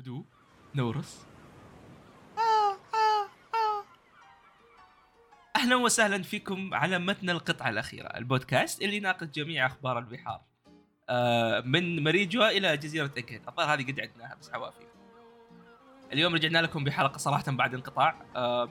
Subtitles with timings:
[0.00, 0.24] هدوء
[0.74, 1.26] نورس.
[5.56, 10.40] أهلا وسهلا فيكم على متن القطعة الأخيرة البودكاست اللي يناقش جميع أخبار البحار.
[11.08, 14.86] آه، من مريجوا إلى جزيرة أكيد الظاهر هذه قد عدناها بس عوافي
[16.12, 18.22] اليوم رجعنا لكم بحلقة صراحة بعد انقطاع.
[18.36, 18.68] آه،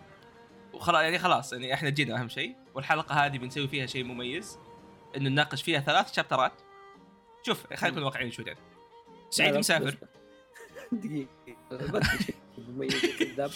[0.73, 2.55] وخلاص يعني خلاص يعني إحنا جينا أهم شيء.
[2.73, 4.59] والحلقة هذه بنسوي فيها شيء مميز
[5.17, 6.53] إنه نناقش فيها ثلاث شابترات.
[7.45, 8.55] شوف خلينا نكون واقعيين شوي.
[9.29, 9.97] سعيد مسافر.
[10.91, 11.27] شيء
[12.57, 13.51] مميز كذاب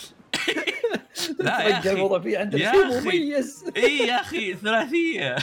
[1.39, 3.02] لا يا فجأة الموضوع أخي فيه يا شيء.
[3.02, 3.66] مميز.
[3.77, 5.35] إي يا أخي ثلاثية.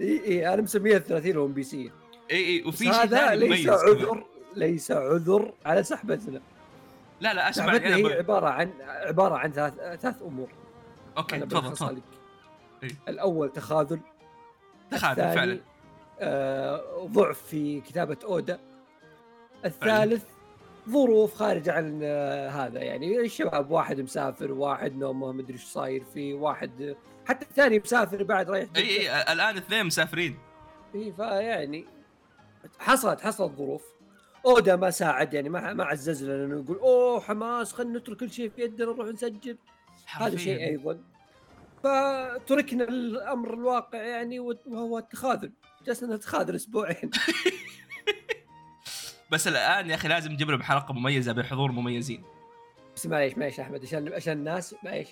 [0.00, 1.90] إي إي أنا مسميها 30 MBC.
[2.30, 3.68] إي إي وفي شيء هذا ليس.
[3.68, 4.24] عذر
[4.56, 6.40] ليس عذر على سحبتنا.
[7.20, 8.06] لا لا أسمع سحبتنا أنا هي ب...
[8.06, 10.48] عبارة عن عبارة عن ثلاث ثلاث أمور.
[11.18, 12.00] okay تفضل تفضل.
[13.08, 14.00] الأول تخاذل.
[14.90, 15.60] تخاذل فعلا.
[16.20, 18.58] آه ضعف في كتابة أودا.
[19.64, 20.24] الثالث
[20.88, 23.20] ظروف خارجة عن آه هذا يعني.
[23.20, 28.68] الشباب واحد مسافر واحد نومه مدري إيش صاير فيه واحد حتى الثاني مسافر بعد رايح
[28.76, 30.38] إي إي الآن اثنين مسافرين.
[30.94, 31.86] إي فيعني
[32.78, 33.82] حصلت حصلت ظروف.
[34.46, 38.30] أودا ما ساعد يعني ما ما عزز لنا إنه يقول أوه حماس خلينا نترك كل
[38.30, 39.58] شيء في يدنا نروح نسجل.
[40.06, 40.58] هذا شيء.
[40.58, 40.98] أيضا.
[41.82, 45.52] فتركنا الأمر الواقع يعني وهو التخاذل.
[45.86, 47.10] جلسنا نتخاذل أسبوعين.
[49.32, 52.22] بس الآن يا أخي لازم نجيب لهم حلقة مميزة بحضور مميزين.
[52.96, 55.08] بس معليش معليش أحمد عشان عشان الناس معليش.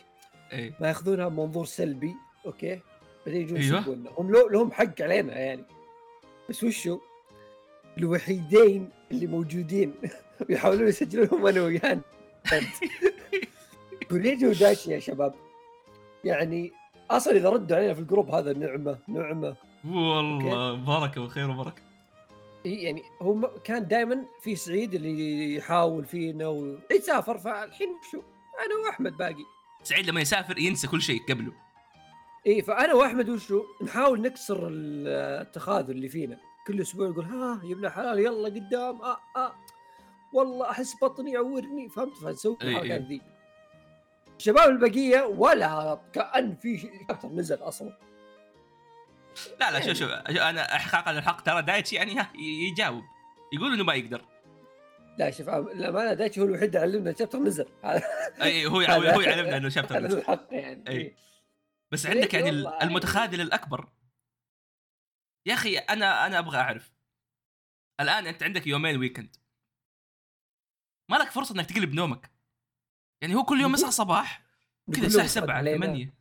[0.52, 2.14] اي ما يأخذونها بمنظور سلبي
[2.46, 2.80] أوكي؟
[3.26, 3.78] بعدين يجون أيوة.
[3.78, 5.64] يسبونا هم لهم حق علينا يعني.
[6.48, 7.00] بس وشو؟
[7.98, 9.94] الوحيدين اللي موجودين
[10.48, 12.00] ويحاولون يسجلونهم أنا ويانا.
[14.10, 15.34] كوريجي وداشي يا شباب.
[16.24, 16.72] يعني
[17.10, 19.56] أصلا إذا ردوا علينا في الجروب هذا نعمة نعمة.
[19.84, 21.89] والله بركه وخير وبركه
[22.64, 28.18] يعني هو كان دائما في سعيد اللي يحاول فينا ويسافر فالحين شو
[28.66, 29.44] أنا وأحمد باقي.
[29.82, 31.52] سعيد لما يسافر ينسى كل شيء قبله.
[32.46, 35.08] إي فأنا وأحمد وشو نحاول نكسر ال-
[35.46, 36.38] التخاذل اللي فينا.
[36.66, 39.52] كل أسبوع يقول ها يا ابن الحلال يلا قدام آه آه.
[40.32, 41.88] والله أحس بطني يعورني.
[41.88, 43.00] فهمت؟ فنسوي الحركات.
[43.00, 43.20] ذي.
[44.38, 47.98] الشباب البقية ولا كأن في شابتر نزل أصلا.
[49.60, 51.40] لا لا شوف شوف أنا احقاقا الحق.
[51.40, 53.04] ترى دايتشي يعني يجاوب.
[53.52, 54.24] يقول إنه ما يقدر.
[55.18, 57.66] لا شوف الامانه دايتشي هو الوحيد اللي علمنا الشابتر نزل
[58.42, 60.18] اي هو هذا- هو يعلمنا إنه شابتر نزل.
[60.18, 60.88] الحق يعني.
[60.90, 61.16] إي.
[61.92, 62.82] بس ليه عندك يعني يعني.
[62.84, 63.88] المتخاذل الأكبر.
[65.46, 66.92] يا أخي أنا أنا أبغى أعرف.
[68.00, 69.36] الآن أنت عندك يومين weekend
[71.10, 72.30] ما لك فرصة إنك تقلب نومك.
[73.22, 74.42] يعني هو كل يوم يصحى صباح.
[74.94, 76.14] كذا الساعة له رد 7 علينا- 8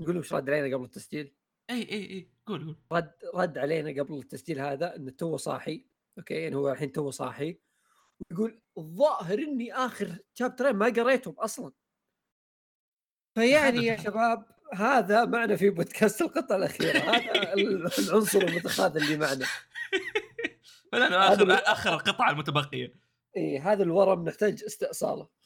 [0.00, 1.32] نقول له إيش رد علينا قبل التسجيل.
[1.70, 2.76] اي اي اي قول قول.
[2.92, 5.84] رد رد علينا قبل التسجيل هذا انه تو صاحي
[6.18, 7.58] okay؟ يعني هو الحين تو صاحي.
[8.30, 11.72] ويقول الظاهر إني آخر شابترين ما قريتهم أصلا.
[13.34, 14.44] فيعني يا شباب
[14.74, 16.98] هذا معنا في بودكاست القطعه الأخيرة.
[16.98, 19.46] هذا ال- العنصر المتخاذل اللي معنا.
[20.94, 22.94] هذا آخر آخر القطعه المتبقية.
[23.36, 25.28] إي هذا الورم نحتاج استئصاله.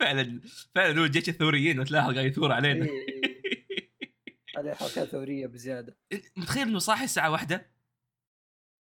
[0.00, 0.40] فعلا
[0.74, 2.86] فعلا هو الجيش الثوريين وتلاحظ قاعد يثور علينا.
[4.58, 5.96] هذه حركات ثورية بزيادة.
[6.36, 7.70] متخيل إنه صاحي الساعة واحدة؟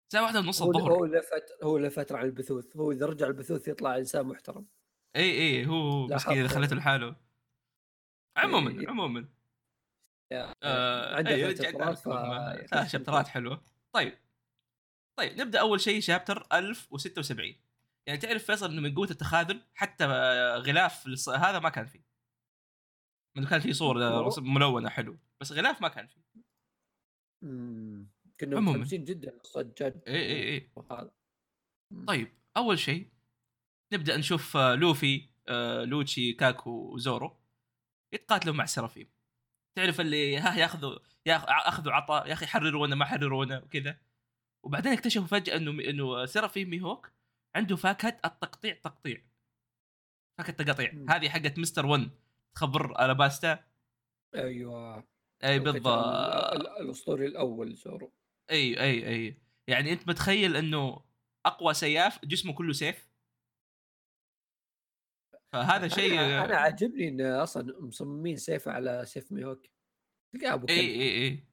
[0.07, 0.93] الساعة واحدة ونص الظهر.
[0.93, 2.77] هو له فتره هو له فترة عن البثوث.
[2.77, 4.67] هو إذا رجع البثوث يطلع إنسان محترم.
[5.15, 6.55] اي اي هو مسكين حق.
[6.55, 7.15] خليته لحاله.
[8.37, 8.87] عموما إي.
[8.87, 9.29] عموما.
[10.31, 13.63] يا- آه عنده ثلاث شابترات، حلوة.
[13.91, 14.17] طيب.
[15.19, 17.55] طيب نبدأ أول شيء شابتر 1076
[18.07, 20.05] يعني تعرف فيصل إنه من قوة التخاذل حتى
[20.57, 22.05] غلاف هذا ما كان فيه.
[23.37, 23.97] انه كان في صور
[24.41, 25.17] ملونة حلو.
[25.41, 26.21] بس غلاف ما كان فيه.
[28.39, 28.59] كنا.
[28.59, 31.11] متحمسين جدا صجاد اي اي اي وهذا.
[32.07, 33.09] طيب أول شيء
[33.93, 37.37] نبدأ نشوف آه، لوفي آه، لوتشي كاكو وزورو
[38.13, 39.09] يتقاتلوا مع سرافيم
[39.77, 43.97] تعرف اللي ها ياخذوا ياخ- أخذوا عطاء يا أخي حررونا ما حررونا وكذا.
[44.65, 47.11] وبعدين اكتشفوا فجأة إنه إنه سرافيم ميهوك
[47.55, 49.25] عنده فاكهة التقطيع تقطيع.
[50.37, 51.09] فاكهة تقطيع مم.
[51.09, 52.11] هذه حقت مستر 1
[52.55, 53.63] تخبر الاباستا
[54.35, 55.07] أيوه.
[55.45, 55.87] أي ال- بالضبط.
[55.87, 58.13] ال- الأسطوري الأول زورو.
[58.51, 59.37] أي أي أي.
[59.67, 61.05] يعني أنت متخيل إنه
[61.45, 63.09] أقوى سياف جسمه كله سيف؟
[65.53, 69.65] فهذا شيء أنا, أنا عاجبني إن أصلا مصممين سيف على سيف ميهوك
[70.33, 71.43] تلقاه أبو أي أي أي.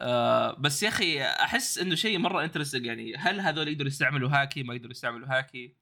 [0.00, 3.16] آه بس يا أخي أحس إنه شيء مرة interesting يعني.
[3.16, 5.76] هل هذول يقدروا يستعملوا هاكي؟ ما يقدروا يستعملوا هاكي.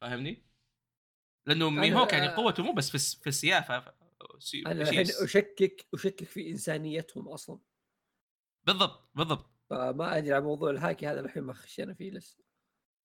[0.00, 0.44] فاهمني؟
[1.46, 3.94] لأنه ميهوك يعني قوته مو بس في الس- في السيافة.
[4.66, 5.00] أنا الحين.
[5.00, 7.58] أشكك أشكك في إنسانيتهم أصلا
[8.64, 12.44] بالضبط بالضبط فما أدري عن موضوع الهاكي هذا الحين ما خشينا فيه لسه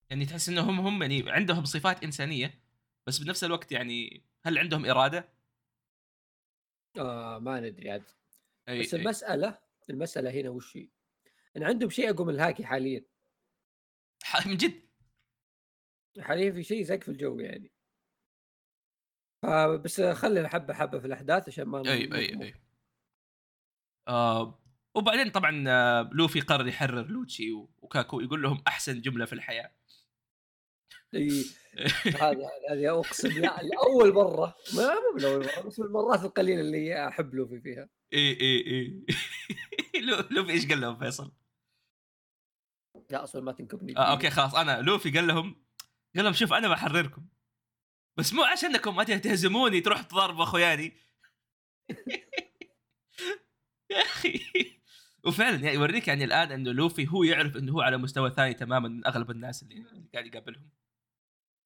[0.10, 2.60] يعني تحس إنهم هم يعني عندهم صفات إنسانية
[3.08, 5.30] بس بنفس الوقت يعني هل عندهم إرادة؟
[6.98, 8.04] آه ما ندري عاد
[8.70, 9.02] أي بس أي.
[9.02, 9.60] المسألة
[9.90, 10.90] المسألة هنا وش هي؟
[11.58, 13.06] إن عندهم شيء اقوى من الهاكي حاليا
[14.46, 14.90] من جد
[16.20, 17.72] حاليا في شيء سقف الجو يعني
[19.44, 22.54] فبس خلينا حبه حبة في الأحداث عشان ما أي أي أي.
[24.08, 24.60] آه
[24.96, 29.72] وبعدين طبعا آه، لوفي قرر يحرر لوتشي وكاكو يقول لهم أحسن جملة في الحياة.
[31.16, 31.46] إي.
[32.22, 37.08] هذا هذه أقسم لا لأول مرة ما مو بالاول مرة بس من المرات القليلة اللي
[37.08, 37.90] أحب لوفي فيها.
[38.14, 39.06] إي إي إي.
[40.08, 41.32] لو- لوفي إيش قال لهم فيصل؟
[43.10, 45.66] لا أصلا ما تنكبني آه okay خلاص أنا لوفي قال لهم
[46.16, 47.26] قال لهم شوف أنا بحرركم.
[48.18, 50.94] بس مو عشانكم ما تهزموني تروح تضاربوا أخوياني.
[53.92, 54.40] يا أخي.
[55.26, 58.88] وفعلا يعني يوريك يعني الآن إنه لوفي هو يعرف إنه هو على مستوى ثاني تماما
[58.90, 60.70] من أغلب الناس اللي قاعد يقابلهم.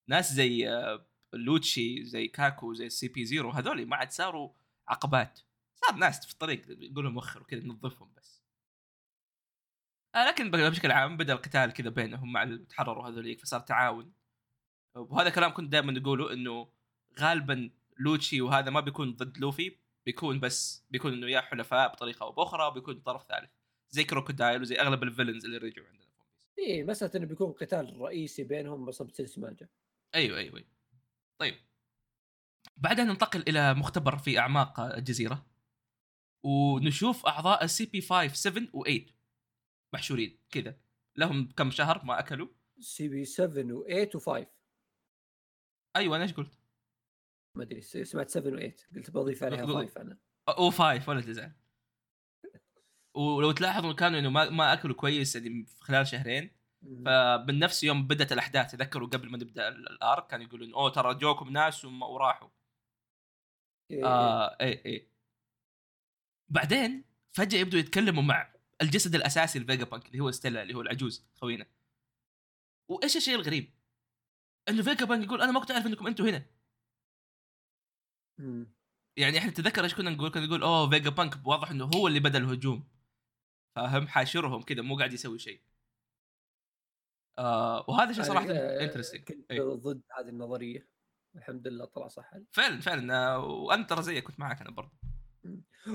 [0.09, 4.53] ناس زي آه، لوتشي زي كاكو زي ال CP Zero هذول ما عاد صاروا
[4.87, 5.39] عقبات.
[5.75, 8.43] صار ناس في الطريق يقول لهم وخر وكذا ننظفهم بس.
[10.15, 14.13] آه لكن بشكل عام بدأ القتال كذا بينهم مع اللي تحرروا هذوليك فصار تعاون.
[14.95, 16.67] وهذا كلام كنت دائما نقوله إنه
[17.19, 17.69] غالبا
[17.99, 19.75] لوتشي وهذا ما بيكون ضد لوفي
[20.05, 23.49] بيكون بس بيكون إنه يا حلفاء بطريقة أو بأخرى وبيكون طرف ثالث.
[23.89, 26.07] زي كروكودايل وزي أغلب ال villains اللي رجعوا عندنا.
[26.59, 29.69] اي مساله إنه بيكون قتال رئيسي بينهم بس بسلسماجه
[30.15, 30.67] أيوه أيوه أيوة.
[31.37, 31.55] طيب.
[32.77, 35.45] بعدها ننتقل إلى مختبر في أعماق الجزيرة.
[36.43, 39.11] ونشوف أعضاء ال CP 5 7 و8
[39.93, 40.77] محشورين كذا.
[41.15, 42.47] لهم كم شهر ما أكلوا؟
[42.79, 44.45] CP 7 و8 و5
[45.95, 46.59] أيوه أنا إيش قلت؟
[47.57, 49.89] ما أدري سمعت 7 و8 قلت بضيف عليها غلط.
[49.89, 50.17] 5 أنا
[50.49, 51.51] أو 5 ولا تزعل
[53.15, 56.51] ولو تلاحظوا كانوا إنه ما, ما أكلوا كويس يعني خلال شهرين
[57.05, 60.89] فمن نفس يوم بدأت الأحداث تذكروا قبل ما نبدأ ال- ال arc كانوا يقولون أوه
[60.89, 62.49] ترى جوكم ناس وراحوا
[63.91, 64.05] إيه.
[64.05, 65.09] آه اي اي
[66.49, 67.03] بعدين
[67.33, 71.65] فجأة يبدوا يتكلموا مع الجسد الأساسي لفيجا بانك اللي هو ستيلا اللي هو العجوز خوينا
[72.87, 73.73] وإيش الشيء الغريب؟
[74.69, 76.45] إنه فيجا بانك يقول أنا ما كنت أعرف إنكم أنتم هنا.
[78.37, 78.73] مم.
[79.17, 82.19] يعني إحنا تذكر إيش كنا نقول؟ كنا نقول أوه فيجا بانك واضح إنه هو اللي
[82.19, 82.87] بدأ الهجوم.
[83.75, 85.61] فاهم حاشرهم كذا مو قاعد يسوي شيء.
[87.37, 89.59] آه وهذا شيء صراحة أنا، آه، interesting كنت أي.
[89.59, 90.89] ضد هذه النظرية.
[91.35, 92.31] الحمد لله طلع صح.
[92.51, 93.15] فعلا فعلا.
[93.15, 94.91] آه، وأنا ترى زيك كنت معك أنا برضه.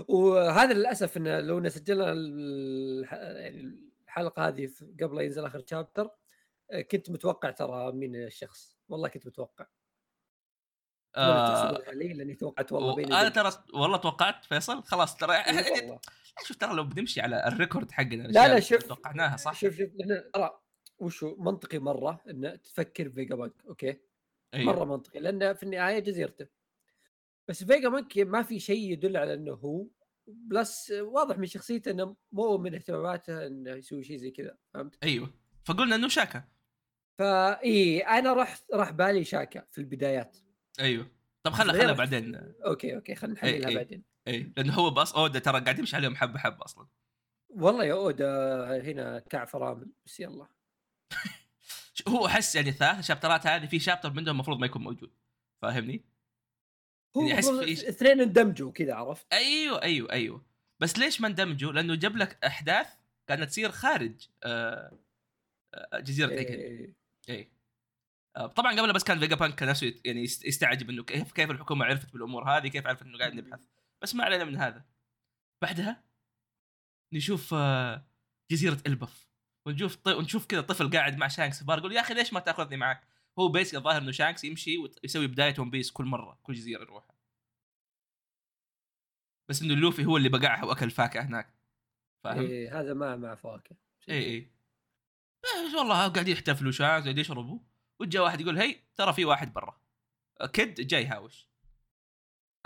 [0.08, 2.06] وهذا للأسف إنه لو سجلنا
[3.40, 4.70] يعني الحلقة هذه
[5.02, 6.10] قبل ينزل آخر شابتر
[6.90, 9.66] كنت متوقع ترى مين الشخص والله كنت متوقع
[11.16, 15.36] آه آه لي لأني توقعت والله بيني أنا ترى والله توقعت فيصل خلاص ترى.
[16.46, 18.88] شوف ترى لو بنمشي على الريكورد حقنا لا، الأشياء شوف.
[18.88, 20.60] توقعناها صح شوف شوف إحنا ترى
[20.98, 24.00] وشو منطقي مرة إن تفكر فيجا بانك okay
[24.54, 24.72] أيوه.
[24.72, 26.46] مرة منطقي لأن في النهاية جزيرته
[27.48, 29.86] بس فيجا بانك ما في شيء يدل على إنه هو
[30.26, 35.30] plus واضح من شخصيته إنه مو من اهتماماته إنه يسوي شيء زي كذا فهمت؟ أيوه
[35.64, 36.44] فقلنا إنه شاكا
[37.18, 40.36] فاي أنا رحت راح بالي شاكا في البدايات
[40.80, 41.10] أيوه
[41.42, 42.34] طب خلها رحت- بعدين
[42.66, 43.74] okay okay خلينا إي، نحللها إي.
[43.74, 46.86] بعدين اي لأنه هو بس اودا ترى قاعد يمشي عليهم حبه حبه أصلا
[47.48, 50.46] والله يا اودا هنا كعب فرامل بس يلا
[52.08, 55.10] هو أحس يعني الثلاث شابترات هذه في شابتر منهم المفروض ما يكون موجود
[55.62, 56.04] فاهمني؟
[57.16, 60.44] هو يعني المفروض في اثنين اندمجوا كذا عرفت؟ أيوه أيوه أيوه
[60.80, 62.86] بس ليش ما اندمجوا؟ لأنه جاب لك أحداث
[63.26, 64.98] كانت تصير خارج آه
[65.74, 66.94] آه جزيرة إيه.
[67.28, 67.52] اي
[68.36, 71.50] آه، طبعا قبل بس كان فيجا بانك نفسه يت- يعني يست- يستعجب إنه كيف كيف
[71.50, 73.60] الحكومة عرفت بالأمور هذه كيف عرفت إنه قاعد نبحث.
[74.02, 74.84] بس ما علينا من هذا.
[75.62, 76.04] بعدها
[77.14, 78.06] نشوف آه،
[78.50, 79.28] جزيرة إلبف.
[79.66, 80.08] ونشوف ط...
[80.08, 83.08] ونشوف كذا طفل قاعد مع شانكس بار يقول يا أخي ليش ما تأخذني معك؟
[83.38, 87.14] هو basically الظاهر إنه شانكس يمشي ويسوي بداية One Piece كل مرة كل جزيرة يروحها.
[89.50, 91.54] بس إنه لوفي هو اللي بقعها وأكل فاكهة هناك.
[92.24, 93.76] فاهم؟ إيه هذا ما مع فواكه
[94.08, 94.50] اي اي
[95.78, 97.58] والله قاعدين يحتفلوا شاي قاعدين يشربوا
[98.00, 99.80] وجاء واحد يقول هي ترى في واحد برا.
[100.52, 101.48] كد جاي هاوش.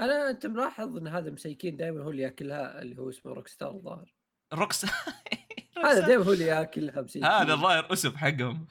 [0.00, 3.71] أنا أنت ملاحظ إن هذا مسيكين دائما هو اللي ياكلها اللي هو اسمه روك ستار
[3.71, 4.14] الظاهر
[4.52, 4.87] روكس
[5.85, 7.25] هذا دائما هو اللي ياكلها مسيكين.
[7.25, 8.67] هذا الظاهر اسف حقهم.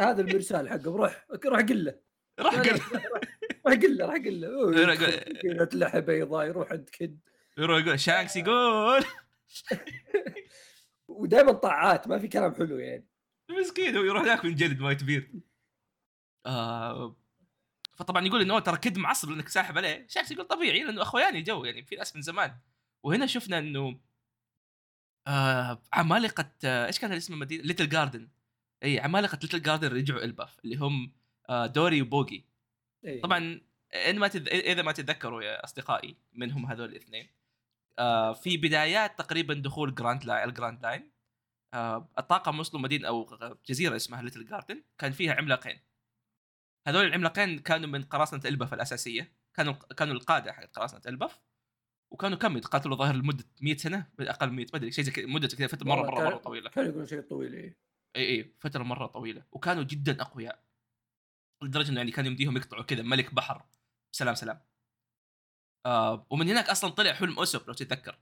[0.00, 2.00] هذا المرسال حقه روح روح قل له.
[2.38, 2.80] لا، قال
[3.66, 5.68] روح قل له روح قل له.
[5.74, 7.18] لحى بيضاء يروح عند كد.
[7.58, 9.04] يروح يقول شانكس يقول.
[11.08, 13.06] ودائما طاعات ما في كلام حلو يعني.
[13.60, 15.32] مسكين هو يروح ياكل جلد وايت بيرد
[16.46, 17.16] آه
[17.94, 20.06] فطبعا يقول إنه ترى كد معصب لأنك ساحب عليه.
[20.08, 22.58] شانكس يقول طبيعي لأنه أخوياني جو يعني في ناس من زمان.
[23.02, 24.00] وهنا شفنا إنه
[25.26, 28.28] آه عمالقة آه إيش كان اسم المدينة ليتل جاردن
[28.82, 31.12] اي عمالقة ليتل جاردن رجعوا إلباف اللي هم
[31.50, 32.44] آه دوري وبروغي
[33.04, 33.22] إيه.
[33.22, 33.60] طبعا
[33.94, 34.48] إن ما تذ...
[34.48, 37.28] إذا ما تتذكروا يا أصدقائي منهم هذول الاثنين.
[37.98, 41.11] آه في بدايات تقريبا دخول جراند لاين الجراند لاين
[42.18, 45.80] الطاقم وصلوا مدينة أو جزيرة اسمها ليتل جاردن كان فيها عملاقين
[46.88, 51.40] هذول العملاقين كانوا من قراصنة البف الأساسية كانوا كانوا القادة حق قراصنة البف
[52.12, 55.48] وكانوا كم يتقاتلوا ظاهر لمدة 100 سنة أقل من 100 ما أدري شيء زي كذا
[55.48, 56.70] كذا فترة مره مره مرة طويلة.
[56.70, 57.76] كانوا يقولون شيء طويل إيه.
[58.16, 59.46] إي إي فترة مرة طويلة.
[59.52, 60.64] وكانوا جدا أقوياء
[61.62, 63.66] لدرجة إنه يعني كان يمديهم يقطعوا كذا ملك بحر.
[64.14, 64.60] سلام سلام.
[65.86, 68.18] آه ومن هناك أصلا طلع حلم اسب لو تتذكر.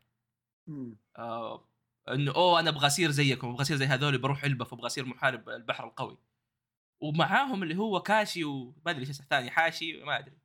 [1.18, 1.69] آه
[2.14, 5.48] إنه أوه أنا أبغى أصير زيكم أبغى أصير زي هذول بروح البف وابغى أصير محارب
[5.48, 6.18] البحر القوي.
[7.00, 10.38] ومعاهم اللي هو كاشي وما أدري إيش الثاني حاشي ما أدري.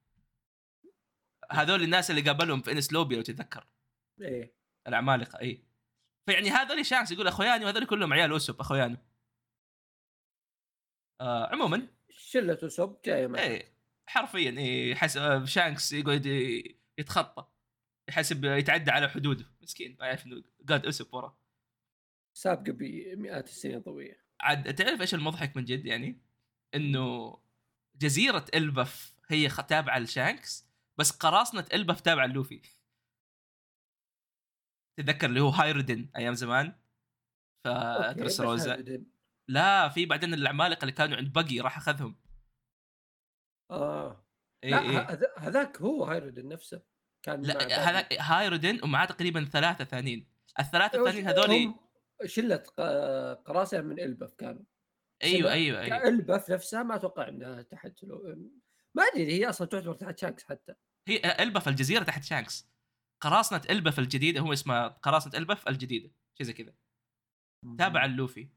[1.51, 3.67] هذول الناس اللي قابلهم في انس لوبي لو تتذكر.
[4.21, 4.55] إيه.
[4.87, 5.63] العمالقه اي
[6.25, 8.97] فيعني هذول شانكس يقول أخوياني وهذول كلهم عيال اسب اخويانه
[11.21, 11.87] آه عموما.
[12.09, 16.25] شلة اسب جاية معه إيه حرفيا إيه يحسب شانكس يقعد
[16.97, 17.47] يتخطى.
[18.09, 19.45] يحسب يتعدى على حدوده.
[19.61, 21.37] مسكين ما يعرف انه God اسب وراه.
[22.37, 26.21] سابقه بمئات السنين ضوئيه عاد تعرف إيش المضحك من جد يعني؟
[26.75, 27.37] إنه
[27.95, 32.61] جزيرة البف هي تابعة لشانكس بس قراصنة البف تابعة لوفي
[34.97, 36.75] تتذكر اللي هو هايردن أيام زمان؟
[37.63, 39.03] ف okay، دريس روزا
[39.47, 42.15] لا في بعدين العمالقة اللي كانوا عند بقي راح أخذهم.
[43.71, 44.25] آه.
[44.63, 46.81] اي لا هذا- هذاك هو هايرودن نفسه.
[47.23, 47.71] كان لا بعض.
[47.71, 50.27] هذا هايردن ومعاه تقريبا ثلاثة ثانيين.
[50.59, 51.84] الثلاثة الثانيين هذول
[52.25, 52.55] شلة
[53.45, 54.63] قراصنة من البف كانوا.
[55.23, 56.07] أيوه أيوه أيوه.
[56.07, 58.35] البف نفسها ما أتوقع إنها تحت لو...
[58.95, 60.73] ما أدري هي أصلا تعتبر تحت شانكس حتى.
[61.07, 62.69] هي البف الجزيرة تحت شانكس.
[63.21, 66.73] قراصنة البف الجديدة هو اسمها قراصنة البف الجديدة شيء زي كذا.
[67.77, 68.49] تابعه لوفي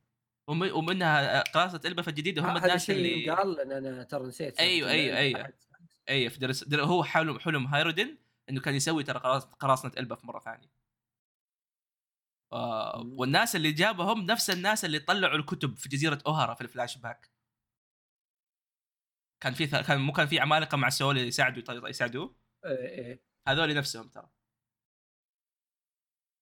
[0.49, 5.17] وم- ومنها قراصنة البف الجديدة هم الناس اللي قال لأن أنا ترى نسيت أيوة، أيوة،
[5.17, 5.43] أيوة.
[5.43, 6.03] تحت شانكس.
[6.09, 8.19] اي في دريس روزا هو حلم حلم هايرودن
[8.51, 10.78] إنه كان يسوي ترى قراص- قراصنة البف مرة ثانية.
[13.19, 17.31] والناس اللي جابهم نفس الناس اللي طلعوا الكتب في جزيرة اوهارا في الفلاش باك.
[19.43, 23.23] كان في كان مو كان في عمالقة مع سول يساعدوا يط- يساعدوه؟ إيه إيه.
[23.49, 24.31] هذول نفسهم ترى.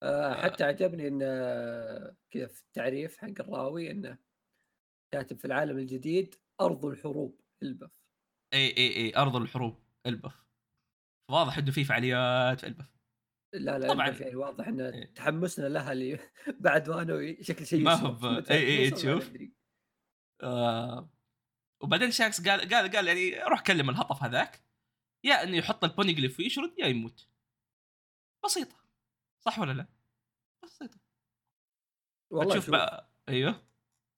[0.02, 4.18] آه، حتى عجبني إن آه، كذا في التعريف حق الراوي إنه
[5.14, 8.06] كاتب في العالم الجديد أرض الحروب البف.
[8.54, 10.46] اي اي اي أرض الحروب البف.
[11.30, 12.95] واضح إنه في فعاليات في البف.
[13.58, 14.08] لا لا طبعاً.
[14.08, 15.12] يعني واضح إن إيه.
[15.14, 16.18] تحمسنا لها اللي
[16.60, 17.94] بعد وأنا شكل شيء ما.
[17.94, 19.32] هو ب- متى إيه تشوف.
[20.42, 21.10] آه
[21.82, 24.60] وبعدين شانكس قال قال قال يعني روح كلم الهطف هذاك
[25.24, 27.28] يا إنه يحط ال poneglyph ويشرد يا يموت
[28.44, 28.76] بسيطة
[29.40, 29.86] صح ولا لا؟
[30.64, 30.98] بسيطة
[32.30, 33.62] والله شوف بقى أيوه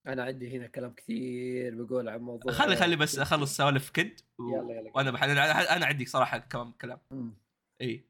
[0.07, 4.43] أنا عندي هنا كلام كثير بقول عن موضوع خلي خلي بس أخلص سوالف كد و...
[4.55, 5.23] يلا يلا وأنا بح...
[5.23, 7.01] أنا عندي صراحة كمان كلام.
[7.81, 8.05] اي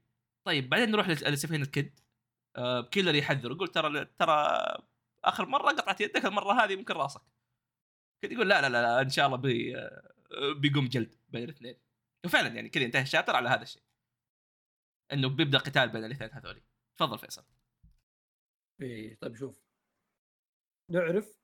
[0.49, 2.01] طيب بعدين نروح لس- لسفينة كد
[2.57, 4.33] آه كيلر يحذر يقول ترى ترى
[5.25, 7.21] آخر مرة قطعت يدك المره هذه يمكن راسك.
[8.23, 9.77] كد يقول لا لا لا, إن شاء الله بي...
[9.79, 10.13] آه،
[10.61, 11.77] بيقوم جلد بين الاثنين.
[12.27, 13.83] وفعلا يعني كذا انتهى ال chapter على هذا الشيء.
[15.13, 16.63] إنه بيبدأ قتال بين الاثنين هذولي.
[16.97, 17.45] تفضل فيصل.
[18.81, 19.63] إيه طيب شوف.
[20.91, 21.39] نعرف.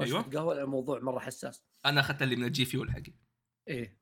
[0.00, 1.64] رشفة قهوه الموضوع مرة حساس.
[1.84, 3.14] أنا أخذت اللي من الجي فيول حقي.
[3.68, 3.99] إيه.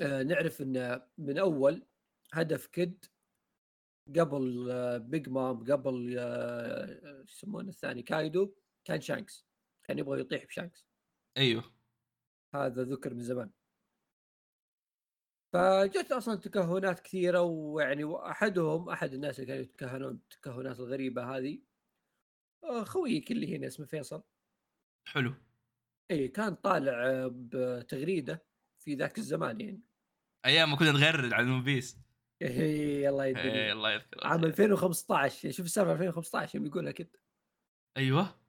[0.00, 1.86] نعرف إن من أول
[2.32, 3.04] هدف كد
[4.18, 8.54] قبل آه بيج مام قبل آه يسمونه الثاني كايدو
[8.84, 9.46] كان شانكس
[9.84, 10.86] كان يبغى يطيح بشانكس
[11.36, 11.64] أيوه.
[12.54, 13.50] هذا ذكر من زمان.
[15.52, 21.62] فجت أصلا تكهنات كثيرة ويعني أحدهم أحد الناس اللي كانوا يتكهنون التكهنات الغريبة هذه
[22.64, 24.22] آه، خويك اللي هنا اسمه فيصل.
[25.06, 25.34] حلو.
[26.10, 28.46] اي كان طالع آه، بتغريدة
[28.78, 29.82] في ذاك الزمان يعني.
[30.46, 31.98] أيام ما كنا نغرد على ون بيس
[32.42, 37.20] اي الله إيه يدري الله يذكر عام 2015 شوف السالفة 2015 يوم يقولها كده.
[37.96, 38.40] أيوه.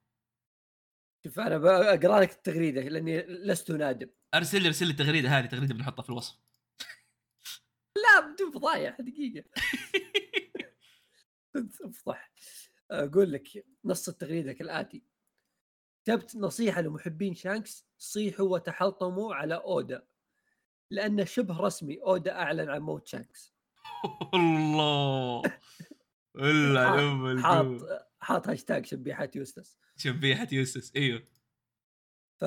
[1.24, 4.10] شوف أنا بقرا لك التغريدة لأني لست نادم.
[4.34, 6.36] أرسل لي أرسل لي التغريدة هذه تغريدة بنحطها في الوصف.
[8.04, 9.50] لا بدون فضايح دقيقة.
[11.56, 12.32] افضح
[12.92, 15.04] أقول لك نص التغريدة كالآتي.
[16.04, 20.08] كتبت نصيحة لمحبين شانكس صيحوا وتحلطموا على أودا.
[20.92, 22.02] لأنه شبه رسمي.
[22.02, 23.54] أودا أعلن عن موت شانكس.
[24.34, 25.42] الله.
[26.36, 31.24] إلا حاط- ام حاط حاط هاشتاج شبيحات يوستس شبيحة يوستس إيوه.
[32.40, 32.46] ف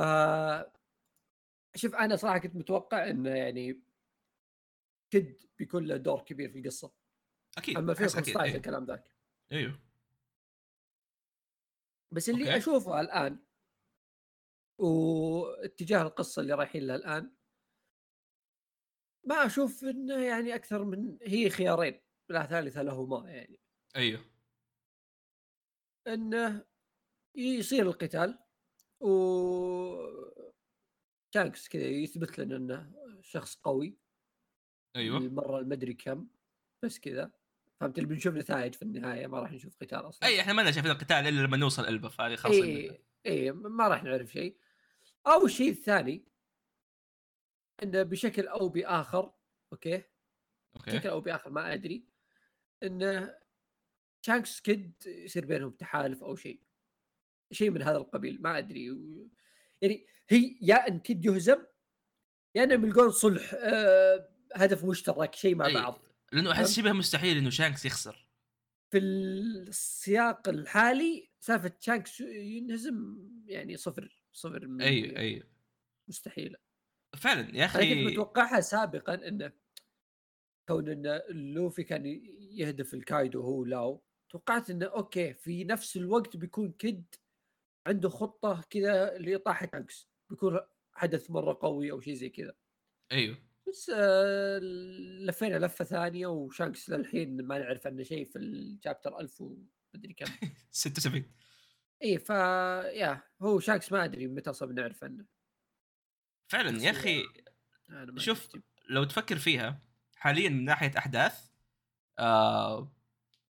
[1.77, 3.83] شوف أنا صراحة كنت متوقع إنه يعني
[5.11, 6.93] كد بيكون له دور كبير في القصة.
[7.59, 8.57] أكيد أما أحس أكيد، 2015 إيه.
[8.57, 9.11] الكلام ذاك.
[9.53, 9.81] إيوه.
[12.13, 12.57] بس اللي okay.
[12.57, 13.39] أشوفه الآن
[14.79, 17.33] واتجاه القصة اللي رايحين لها الآن
[19.27, 23.61] ما أشوف إنه يعني أكثر من هي خيارين لا ثالث لهما يعني.
[23.97, 24.25] أيوه.
[26.07, 26.65] إنه
[27.37, 28.39] يصير القتال
[29.01, 29.11] و
[31.35, 33.99] شانكس كذا يثبت لنا إنه شخص قوي.
[34.97, 35.19] أيوه.
[35.19, 36.29] المرة المدري كم
[36.85, 37.31] بس كذا.
[37.81, 40.29] فهمت؟ اللي بنشوف نتائج في النهاية ما راح نشوف قتال أصلا.
[40.29, 43.89] أي إحنا ما لنا شايفين القتال إلا لما نوصل إلباف هذه خلاص اي اي ما
[43.89, 44.57] راح نعرف شيء.
[45.27, 46.25] أو الشيء الثاني
[47.85, 49.33] إنه بشكل أو بآخر
[49.73, 50.03] okay؟
[50.75, 52.05] بشكل okay أو بآخر ما أدري.
[52.83, 53.35] إنه
[54.27, 56.61] شانكس كيد يصير بينهم تحالف أو شيء.
[57.53, 58.91] شيء من هذا القبيل ما أدري.
[58.91, 59.29] و-
[59.83, 61.65] يعني هي يا إن كيد يهزم
[62.55, 65.75] يا إنهم يلقون صلح آه هدف مشترك شيء مع أي.
[65.75, 66.03] بعض.
[66.33, 68.29] لأنه؟ أحس شبه مستحيل إنه شانكس يخسر.
[68.91, 75.43] في السياق الحالي سالفة شانكس ينهزم يعني صفر صفر اي اي
[76.09, 76.59] مستحيلة.
[77.17, 79.53] فعلا يا أنا كنت أخي متوقعها سابقا انه
[80.69, 82.07] كون إن لوفي كان
[82.37, 87.15] يهدف لكايدو هو ولاو توقعت انه okay في نفس الوقت بيكون كيد
[87.87, 90.61] عنده خطة كذا لإطاحة شانكس بيكون
[90.93, 92.55] حدث مرة قوي أو شيء زي كذا.
[93.13, 93.37] أيوه.
[93.69, 94.59] بس آه
[95.29, 100.27] لفينا لفة ثانية وشانكس للحين ما نعرف عنه شيء في ال chapter 1000 ومدري كم.
[100.71, 101.25] 76
[102.03, 102.35] اي فا
[102.91, 105.25] يا هو شانكس ما أدري متى صرنا نعرف عنه.
[106.49, 107.25] فعلا يا أخي
[108.17, 108.49] شوف.
[108.89, 109.81] لو تفكر فيها
[110.17, 111.51] حاليا من ناحية أحداث
[112.19, 112.93] آه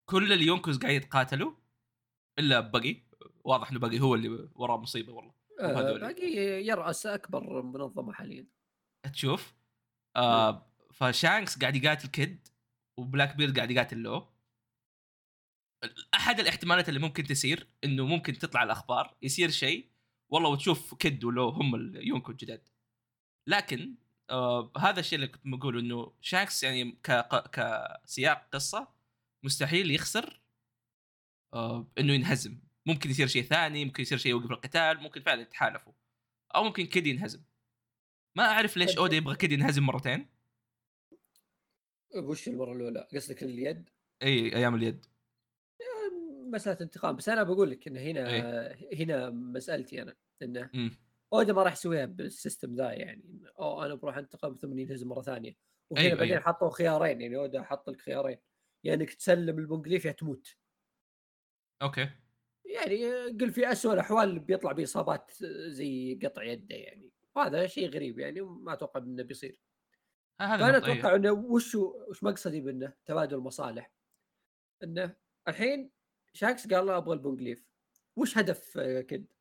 [0.05, 1.53] كل اليونكوز قاعد يتقاتلوا
[2.39, 3.03] إلا باقي.
[3.45, 5.35] واضح إنه باقي هو اللي وراه مصيبة والله.
[5.61, 5.99] آه.
[5.99, 6.31] باقي
[6.67, 8.47] يراس أكبر منظمة حاليا.
[9.13, 9.55] تشوف
[10.17, 12.49] آه فشانكس قاعد يقاتل كيد
[12.97, 14.27] وبلاك بيرد قاعد يقاتل لاو
[16.15, 19.91] أحد الاحتمالات اللي ممكن تصير إنه ممكن تطلع الأخبار يصير شيء
[20.29, 22.69] والله وتشوف كيد ولاو هم اليونكو الجداد.
[23.47, 23.95] لكن
[24.31, 28.89] آه هذا الشيء اللي كنت بقوله إنه شانكس يعني ك كسياق قصة
[29.43, 30.41] مستحيل يخسر
[31.55, 32.61] آه إنه ينهزم.
[32.87, 35.93] ممكن يصير شيء ثاني ممكن يصير شيء يوقف القتال ممكن فعلا يتحالفوا.
[36.55, 37.43] أو ممكن كيد ينهزم.
[38.37, 38.97] ما أعرف ليش.
[38.97, 40.29] اودا يبغى كيد ينهزم مرتين.
[42.17, 43.91] وش المرة الأولى؟ قصدك اليد؟
[44.23, 45.07] إي أيام اليد.
[46.51, 47.17] مسألة انتقام.
[47.17, 49.05] بس أنا بقول لك انه هنا إيه.
[49.05, 53.95] هنا مسألتي أنا إنه امم اودا ما راح يسويها بال system ذا يعني أو أنا
[53.95, 55.57] بروح أنتقم ثم ينهزم مرة ثانية.
[55.91, 56.45] وهنا أيوة، بعدين أيوة.
[56.45, 58.39] حطوا خيارين يعني أودا حط لك خيارين.
[58.85, 60.57] يا انك تسلم ال Poneglyph يا تموت.
[61.83, 62.11] okay.
[62.65, 63.07] يعني
[63.41, 65.31] قل في اسوء الأحوال بيطلع بإصابات
[65.69, 67.11] زي قطع يده يعني.
[67.37, 69.61] وهذا شيء غريب يعني ما أتوقع إنه بيصير.
[70.41, 70.77] هذا فأنا.
[70.77, 73.93] أتوقع إنه وش وش مقصدي بإنه؟ تبادل مصالح
[74.83, 75.17] إنه
[75.49, 75.91] الحين
[76.33, 77.67] شانكس قال له أبغى ال Poneglyph
[78.17, 79.33] وش هدف آه، كيد؟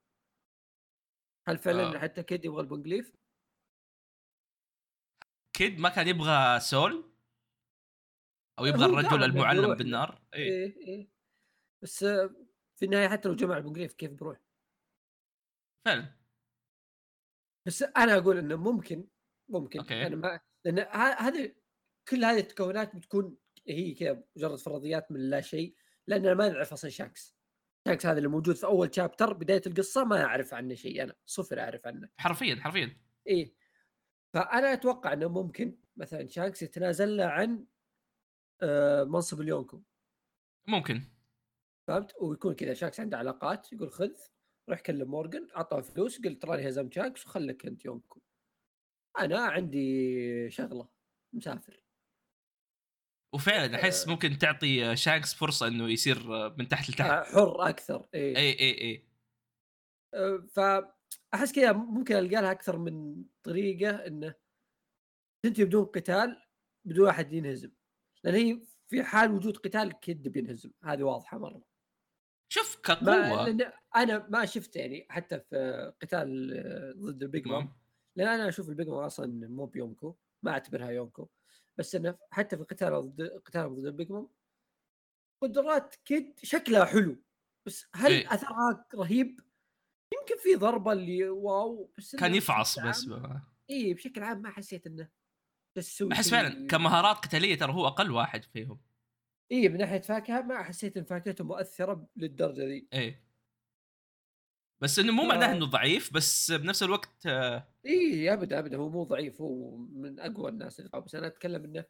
[1.48, 2.00] هل فعلا آه.
[2.00, 3.16] حتى كيد يبغى ال Poneglyph؟
[5.54, 7.12] كيد ما كان يبغى سول
[8.60, 9.76] أو يبغى الرجل المعلم.
[9.76, 11.10] بالنار اي إيه إيه
[11.84, 12.30] بس آه،
[12.76, 14.38] في النهاية حتى لو جمع ال Poneglyph كيف بيروح؟
[15.86, 16.16] فعلا
[17.68, 19.08] بس أنا أقول إنه ممكن
[19.50, 20.08] ممكن okay.
[20.08, 21.56] أنا ما لأن ه- هذه
[22.10, 25.76] كل هذه التكهنات بتكون هي كذا مجرد فرضيات من لا شيء
[26.08, 27.35] لاننا ما نعرف أصلا شانكس
[27.88, 31.60] شانكس هذا اللي موجود في أول chapter بداية القصة ما أعرف عنه شيء أنا صفر
[31.60, 32.10] أعرف عنه.
[32.18, 32.98] حرفيا حرفيا.
[33.28, 33.54] إيه.
[34.34, 37.66] فأنا أتوقع إنه ممكن مثلا شانكس يتنازل له عن
[38.62, 39.82] آه، منصب اليونكو.
[40.68, 41.02] ممكن.
[41.88, 44.12] فهمت؟ ويكون كذا شانكس عنده علاقات يقول خذ
[44.70, 48.22] روح كلم مورجن أعطاه فلوس قلت تراني هزمت شانكس وخلك أنت يونكو.
[49.20, 50.90] أنا عندي شغلة
[51.34, 51.85] مسافر.
[53.34, 54.12] وفعلا أحس آه.
[54.12, 57.26] ممكن تعطي آه، شانكس فرصة إنه يصير آه، من تحت لتحت.
[57.26, 59.08] حر أكثر اي اي اي
[60.14, 64.36] آه، فاحس كذا ممكن القى لها أكثر من طريقة إنه
[65.44, 66.42] تنتهي بدون قتال
[66.86, 67.72] بدون أحد ينهزم.
[68.24, 70.72] لأن هي في حال وجود قتال كيد بينهزم.
[70.84, 71.62] هذه واضحة مرة.
[72.50, 73.72] شوف كقوة.
[73.96, 77.74] أنا ما شفت يعني حتى في قتال ضد البيج مام.
[78.16, 81.30] لأن أنا أشوف البيج مام أصلا مو بيونكو ما أعتبرها يونكو.
[81.78, 84.30] بس إنه حتى في قتال ضد قتال ضد البيج مام
[85.42, 87.18] قدرات كيد شكلها حلو
[87.66, 88.34] بس هل إيه.
[88.34, 89.40] أثرها رهيب؟
[90.14, 93.10] يمكن في ضربة اللي واو بس كان يفعص بس
[93.70, 95.10] اي بشكل عام ما حسيت إنه
[96.12, 98.82] احس فعلا كمهارات قتالية ترى هو أقل واحد فيهم.
[99.52, 102.88] اي من ناحية فاكهة ما حسيت إن فاكهته مؤثرة للدرجه ذي.
[102.94, 103.25] اي
[104.82, 105.28] بس إنه مو آه.
[105.28, 110.20] معناه إنه ضعيف بس بنفس الوقت آه، إي ابدا ابدا هو مو ضعيف هو من
[110.20, 111.86] أقوى الناس اللي بس أنا أتكلم إنه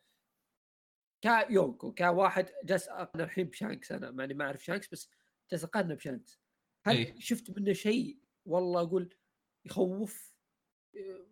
[1.21, 3.91] كيونكو كواحد جالس اقارن الحين بشانكس.
[3.91, 5.09] أنا مع اني ما أعرف شانكس بس
[5.51, 6.39] جالس أقارنه بشانكس.
[6.85, 7.15] هل إيه.
[7.19, 9.15] شفت منه شيء؟ والله أقول
[9.65, 10.33] يخوف
[10.95, 11.27] إيه،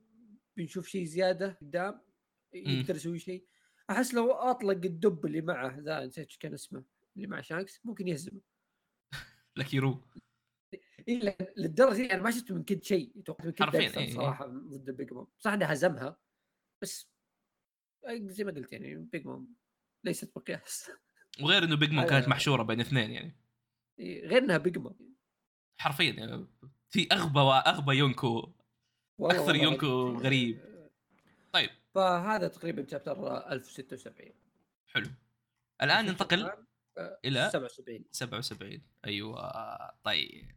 [0.57, 2.01] بنشوف شيء زيادة قدام
[2.53, 3.45] يقدر يسوي شيء.
[3.89, 6.83] أحس لو أطلق الدب اللي معه ذا نسيت كان اسمه
[7.15, 8.41] اللي مع شانكس ممكن يهزمه.
[9.57, 10.01] لكي رو
[11.07, 14.13] إيه لكن للدرجة أنا ما شفت من كيد شيء توقعت من كيد أكثر إيه، إيه.
[14.15, 16.17] صراحة ضد بيج مام صح انه هزمها
[16.81, 17.09] بس
[18.15, 19.53] زي ما قلت يعني بيج موم
[20.03, 20.91] ليست مقياس.
[21.41, 23.35] وغير إنه بيج هذا- كانت محشورة بين اثنين يعني.
[23.99, 25.15] إيه، غير إنها بيج موم
[25.77, 26.47] حرفيا يعني
[26.89, 28.53] في أغبى واغبى يونكو
[29.17, 30.59] والله يونكو غريب.
[31.53, 31.69] طيب.
[31.95, 34.33] فهذا تقريبا chapter 1076
[34.87, 35.07] حلو.
[35.83, 36.51] الآن ننتقل
[36.97, 39.51] آه، إلى 77 77 أيوه.
[40.03, 40.51] طيب.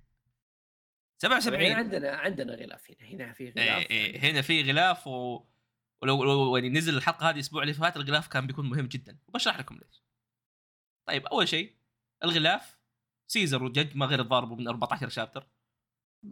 [1.21, 5.45] طبعاً 77 عندنا عندنا غلاف هنا هنا في غلاف إيه إيه هنا في غلاف و...
[6.03, 9.19] ولو لو يعني نزل الحلقة هذه الأسبوع اللي فات الغلاف كان بيكون مهم جدا.
[9.29, 10.03] وبشرح لكم ليش.
[11.09, 11.77] طيب أول شيء
[12.25, 12.79] الغلاف
[13.27, 15.49] سيزر وجج ما غير تضاربوا من 14 chapter.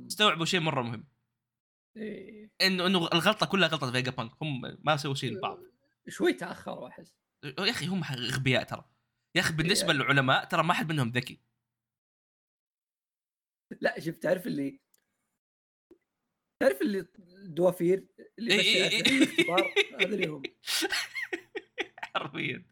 [0.07, 1.05] استوعبوا شيء مرة مهم.
[1.97, 2.51] إيه.
[2.63, 5.59] إنه إنه الغلطة كلها غلطة فيجا بانك هم ما سووا شيء لبعض.
[6.09, 7.15] شوي تأخروا أحس.
[7.45, 8.85] يا أخي هم أغبياء ترى.
[9.35, 9.97] يا أخي بالنسبة إيه.
[9.97, 11.41] للعلماء ترى ما حد منهم ذكي.
[13.81, 14.81] لا شوف تعرف اللي
[16.63, 18.07] تعرف اللي الدوافير
[18.39, 19.27] اللي إيه، إيه، إيه.
[20.01, 20.43] هذا اللي هم.
[22.15, 22.65] حرفيا.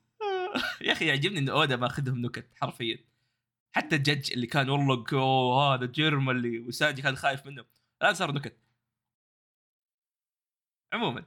[0.86, 2.98] يا أخي يعجبني إن أودا ماخذهم نكت حرفيا.
[3.72, 7.64] حتى الجج اللي كان والله هذا جيرما اللي وساجي كان خايف منه.
[8.02, 8.56] الآن صار نكت.
[10.92, 11.24] عموما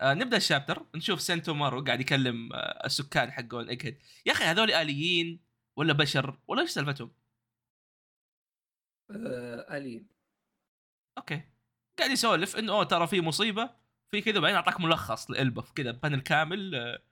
[0.00, 4.70] آه نبدأ ال chapter نشوف سنتومارو قاعد يكلم آه السكان حقون ايجهيد يا أخي هذول
[4.70, 5.40] aliens
[5.76, 7.12] ولا بشر ولا إيش سالفتهم؟
[9.10, 10.06] آه alien
[11.18, 11.42] okay.
[11.98, 13.70] قاعد يسولف إنه أوه ترى في مصيبة
[14.10, 17.02] في كذا بعدين أعطاك ملخص لالبف كذا panel كامل آه،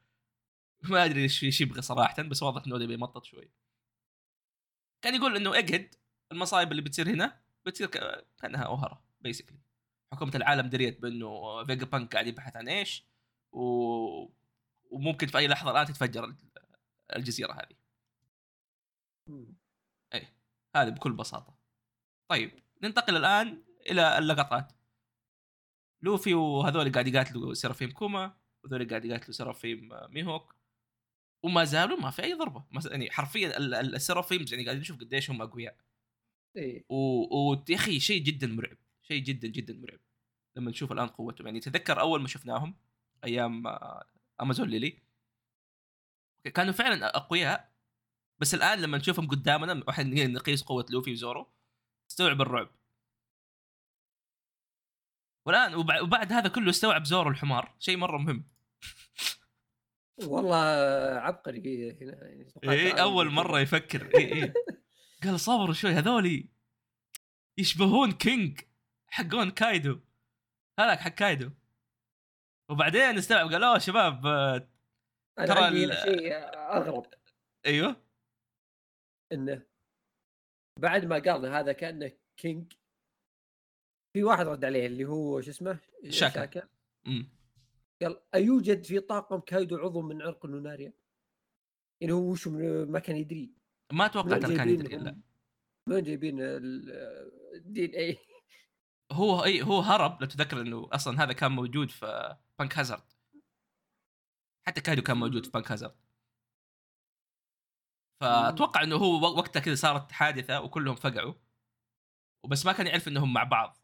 [0.83, 3.51] ما أدري إيش إيش يبغى صراحة بس واضح إنه يبي يمطط شوي.
[5.03, 5.95] كان يقول إنه ايجهيد
[6.33, 7.87] المصايب اللي بتصير هنا بتصير
[8.39, 9.59] كأنها أوهارا basically
[10.13, 13.05] حكومة العالم دريت بإنه فيجابانك قاعد يبحث عن إيش
[13.53, 13.61] و...
[14.91, 16.37] وممكن في أي لحظة الآن تتفجر ال-
[17.17, 17.77] الجزيرة هذه.
[20.77, 21.54] هذه بكل بساطة.
[22.35, 24.73] طيب ننتقل الآن إلى اللقطات.
[26.03, 30.55] لوفي وهذول قاعد يقاتلوا سيرافيم كوما وهذول قاعد يقاتلوا سيرافيم ميهوك.
[31.42, 32.64] وما زالوا ما في أي ضربة.
[32.90, 35.77] يعني حرفيا ال- ال- ال Seraphims يعني قاعدين نشوف قديش هم أقوياء.
[36.88, 38.77] و- ويا أخي شيء جدا مرعب.
[39.03, 40.01] شيء جدا جدا مرعب.
[40.57, 41.47] لما نشوف الآن قوتهم.
[41.47, 42.77] يعني تذكر أول ما شفناهم
[43.25, 44.05] أيام آه،
[44.40, 45.03] امازون ليلي؟
[46.55, 47.75] كانوا فعلا أقوياء.
[48.38, 51.54] بس الآن لما نشوفهم قدامنا واحد نقيس قوة لوفي وزورو
[52.11, 52.71] استوعب الرعب.
[55.47, 58.51] والآن وبع- وبعد هذا كله استوعب زورو الحمار شيء مرة مهم.
[60.23, 60.57] والله
[61.21, 62.51] عبقري هنا يعني
[62.90, 63.31] عالم أول.
[63.31, 64.11] مرة يفكر.
[64.19, 64.55] إيه إيه.
[65.25, 66.49] قال صبروا شوي هذولي
[67.59, 68.61] يشبهون كينج
[69.07, 70.01] حقون كايدو.
[70.79, 71.51] هذاك حق كايدو.
[72.71, 74.69] وبعدين استوعب قال أوه شباب آه،
[75.37, 77.07] ترى شيء أغرب.
[77.67, 78.05] أيوه.
[79.33, 79.67] إنه
[80.81, 82.73] بعد ما قال هذا كأنه كينج.
[84.13, 86.69] في واحد رد عليه اللي هو شو اسمه؟ شاكا.
[87.07, 87.29] امم
[88.03, 90.93] قال أيوجد في طاقم كايدو عضو من عرق اللوناريا؟
[92.01, 93.55] يعني هو وش ما كان يدري.
[93.93, 95.21] ما أتوقع ترى كان يدري لا.
[95.89, 98.19] من جايبين ال D NA
[99.13, 100.21] هو اي هو هرب.
[100.21, 103.13] لو تذكر إنه أصلا هذا كان موجود في بانك هازارد
[104.67, 105.97] حتى كايدو كان موجود في بانك هازارد
[108.20, 111.35] فأتوقع إنه هو وقتها كذا صارت حادثة وكلهم فقعوا.
[112.44, 113.77] وبس ما كان يعرف إنهم مع بعض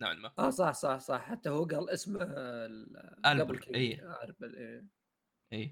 [0.00, 0.32] نوعا ما.
[0.38, 1.20] آه صح صح صح.
[1.20, 2.20] حتى هو قال اسمه
[3.24, 3.74] قبل.
[3.74, 4.02] إيه.
[4.02, 4.86] آه، ألبر، إيه.
[5.52, 5.70] اي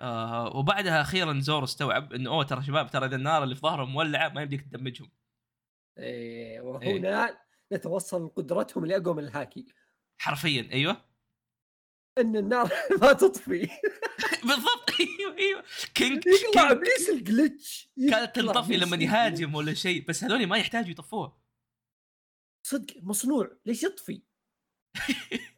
[0.00, 3.92] آه وبعدها أخيرا زورو استوعب انه أوه ترى شباب ترى إذا النار اللي في ظهرهم
[3.92, 5.10] مولعة ما يمديك ت damage هم.
[5.98, 7.38] إيه وهنا
[7.72, 9.66] نتوصل لقدرتهم اللي اقوى من الهاكي.
[10.18, 10.96] حرفيا أيوه.
[12.18, 12.70] إن النار
[13.02, 13.68] ما تطفي.
[14.44, 14.90] بالضبط.
[15.00, 15.64] أيوه أيوه.
[15.94, 18.96] كينج يطلع إبليس ال glitch كانت تنطفي لما.
[18.96, 21.38] يهاجم ولا شيء بس هذول ما يحتاجوا يطفوها
[22.66, 23.56] صدق مصنوع.
[23.66, 24.22] ليش يطفي؟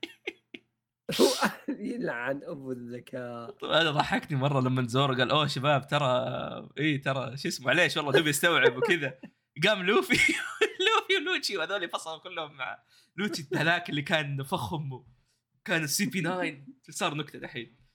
[1.21, 1.27] هو
[1.69, 3.51] يلعن ابو الذكاء.
[3.51, 6.07] طيب هذا ضحكني مرة لما زورو قال أوه شباب ترى
[6.79, 9.19] اي ترى شو اسمه معليش والله دوبي استوعب وكذا.
[9.65, 10.15] قام لوفي
[10.87, 12.83] لوفي ولوتشي وهذول فصلوا كلهم مع
[13.17, 15.05] لوتشي هذاك اللي كان فخم
[15.65, 17.86] كان ال CP 9 صار نكتة دحين.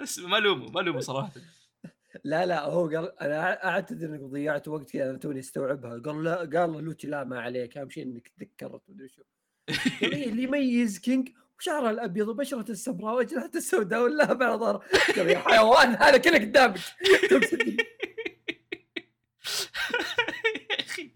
[0.00, 1.32] بس ما لومه ما لومه صراحة.
[2.24, 5.98] لا لا هو قال أنا أعتذر إنك ضيعت وقت كذا أنا توني استوعبها.
[5.98, 9.22] قال لا قال له لوتشي لا ما عليك أهم شيء إنك تذكرت مدري شو.
[10.02, 11.28] إيه اللي يميز كينج؟
[11.58, 14.82] وشعرها الأبيض وبشرة السمراء واجنحته السوداء واللهب على ظهره
[15.16, 16.80] قال يا حيوان هذا كله قدامك.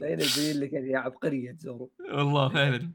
[0.00, 1.90] بعدين يبين لك يعني يا عبقرية زورو.
[2.00, 2.92] والله فعلا.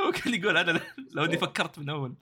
[0.00, 0.80] هو كان يقول أنا
[1.14, 2.14] لو إني فكرت من أول.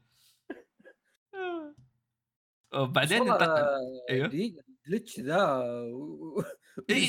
[2.74, 3.64] وبعدين انتقل
[4.11, 4.26] أيوه.
[4.26, 6.42] دقيقة ال glitch ذا و-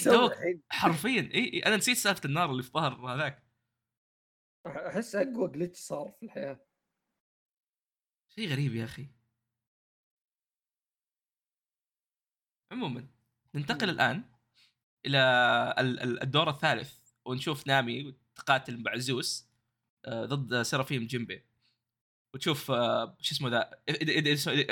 [0.03, 0.31] توك.
[0.33, 0.61] الحين.
[0.69, 3.43] حرفيا إي إي أنا نسيت سالفة النار اللي في ظهر هذاك.
[4.67, 6.65] أحس أقوى glitch صار في الحياة.
[8.29, 9.07] شيء غريب يا أخي.
[12.71, 13.07] عموما
[13.55, 13.89] ننتقل.
[13.89, 14.23] الآن
[15.05, 15.17] إلى
[15.79, 19.49] ال- ال- الدور الثالث ونشوف نامي تقاتل مع زوس
[20.05, 21.45] آه، ضد سيرافيم جيمبي.
[22.33, 24.65] وتشوف آه، شو اسمه ذا إديسون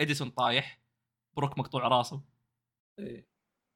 [0.00, 0.80] إديسون طايح
[1.36, 2.22] بروك مقطوع راسه.
[2.98, 3.30] إيه.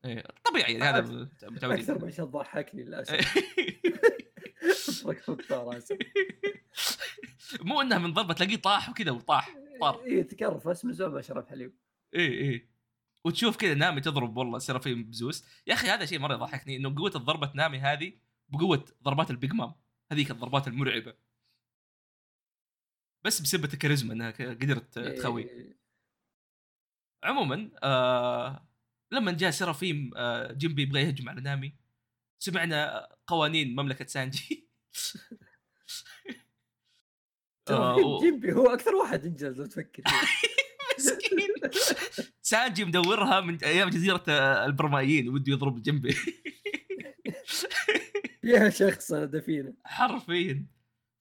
[0.04, 1.80] إيه، طبيعي يعني هذا متعودين.
[1.80, 3.36] أكثر ما شيء ضحكني للأسف.
[5.06, 5.98] ركبت راسه.
[7.60, 10.04] مو انها من ضربة تلاقيه طاح وكذا وطاح طار.
[10.04, 11.74] اي تكرف بس من ما شرب حليب.
[12.14, 12.68] إيه إيه.
[13.24, 17.10] وتشوف كذا نامي تضرب والله سيرافيم بزوس يا أخي هذا شيء مرة يضحكني إنه قوة
[17.10, 18.12] ضربه نامي هذه
[18.48, 19.74] بقوة ضربات ال Big Mom.
[20.12, 21.14] هذيك الضربات المرعبة.
[23.24, 25.42] بس بس به الكاريزما إنها قدرت تخوي.
[25.42, 25.76] إيه.
[27.24, 28.68] عموما آه
[29.12, 31.74] لما جاء سيرافيم آه جيمبي يبغى يهجم على نامي
[32.38, 34.68] سمعنا قوانين مملكة سانجي.
[37.70, 40.02] آه، جيمبي هو أكثر واحد انجز لو تفكر.
[40.98, 41.48] مسكين.
[42.42, 46.16] سانجي مدورها من أيام جزيرة آه، البرمائيين وده يضرب جيمبي
[48.44, 50.66] يا شخص أنا دفينه حرفيا.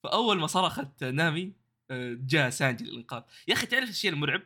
[0.02, 1.52] فأول ما صرخت نامي
[2.26, 3.22] جاء سانجي للإنقاذ.
[3.48, 4.42] يا أخي تعرف الشيء المرعب.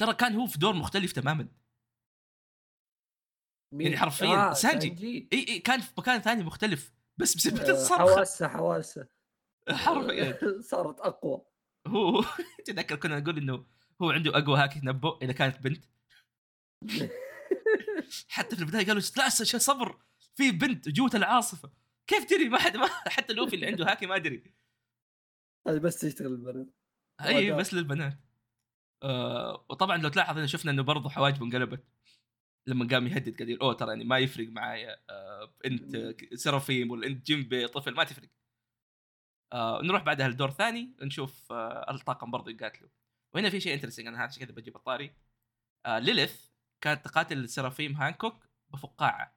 [0.00, 1.48] ترى كان هو في دور مختلف تماما.
[3.74, 4.88] مين؟ يعني حرفياً آه سانجي.
[4.88, 5.28] سانجي.
[5.32, 9.08] إي إي كان في مكان ثاني مختلف بس بسبب آه، الصرخه حواسة حواسة.
[9.70, 10.38] حرفيا.
[10.70, 11.42] صارت أقوى.
[11.86, 12.24] هو
[12.64, 13.66] تذكر كنا نقول إنه
[14.02, 15.84] هو عنده أقوى هاكي تنبؤ إذا كانت بنت.
[18.28, 19.98] حتى في البداية قالوا لا شو صبر؟
[20.34, 21.72] في بنت جوة العاصفة.
[22.06, 24.54] كيف تدري؟ ما حد ما حتى لوفي اللي عنده هاكي ما أدري.
[25.68, 26.66] هذا بس تشتغل البنات.
[27.20, 27.52] أي.
[27.52, 28.18] بس للبنات.
[29.02, 31.84] آه وطبعا لو تلاحظ إنه شفنا إنه برضه حواجبه انقلبت.
[32.66, 35.02] لما قام يهدد قال أوه ترى يعني ما يفرق معايا.
[35.10, 38.28] آه أنت سرافيم ولا أنت جيمبي طفل ما تفرق.
[39.52, 42.90] آه نروح بعدها لدور ثاني نشوف آه الطاقم برضه يقاتلوا.
[43.34, 45.16] وهنا في شيء interesting أنا عشان كذا بجيب الطاري.
[45.86, 46.50] آه ليليث
[46.80, 49.36] كانت تقاتل سرافيم هانكوك بفقاعة.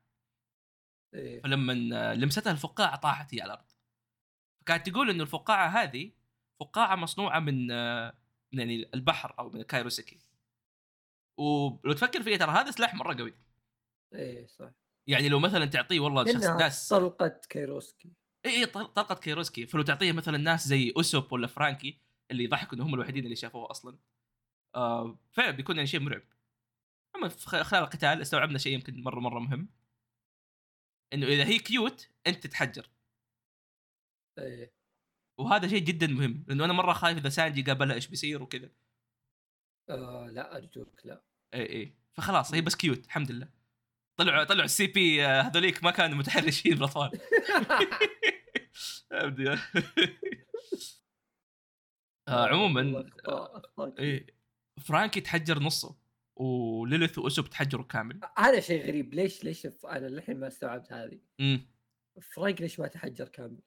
[1.13, 1.41] إيه.
[1.41, 3.71] فلما آه، لمستها الفقاعة طاحت هي على الأرض.
[4.61, 6.11] فكانت تقول إنه الفقاعة هذه
[6.59, 8.13] فقاعة مصنوعة من آه،
[8.53, 10.19] من يعني البحر أو من الكايروسكي.
[11.39, 13.33] ولو تفكر فيها ترى هذا سلاح مرة قوي.
[14.13, 14.69] إيه صح.
[15.07, 18.13] يعني لو مثلا تعطيه والله شخص ناس طلقة كايروسكي.
[18.45, 21.99] اي اي طل- طلقة كيروسكي فلو تعطيه مثلا ناس زي اسوب ولا فرانكي
[22.31, 23.97] اللي يضحكوا إنهم هم الوحيدين اللي شافوه أصلا
[24.75, 26.21] آه فعلا بيكون يعني شيء مرعب.
[27.15, 29.69] أما خلال القتال استوعبنا شيء يمكن مرة مرة مهم.
[31.13, 32.89] إنه إذا هي cute أنت تتحجر.
[34.39, 34.78] إيه.
[35.39, 38.69] وهذا شيء جدا مهم لأنه أنا مرة خايف إذا سانجي قابلها إيش بيصير وكذا.
[39.89, 41.21] آه لا أرجوك لا.
[41.53, 43.49] اي اي فخلاص هي بس cute الحمد لله.
[44.17, 47.19] طلعوا طلعوا ال CP آه، هذوليك ما كانوا متحرشين بالاطفال
[49.11, 49.49] أبدي.
[52.27, 53.99] آه عموما أخطاء- أخطاء.
[53.99, 54.27] إيه.
[54.81, 55.95] فرانكي تحجر نصه
[56.35, 58.19] وليليث وأسوب تحجروا كامل.
[58.37, 59.13] هذا شيء غريب.
[59.13, 61.19] ليش ليش أنا للحين ما استوعبت هذه.
[61.39, 61.61] امم
[62.35, 63.59] فرانك ليش ما تحجر كامل؟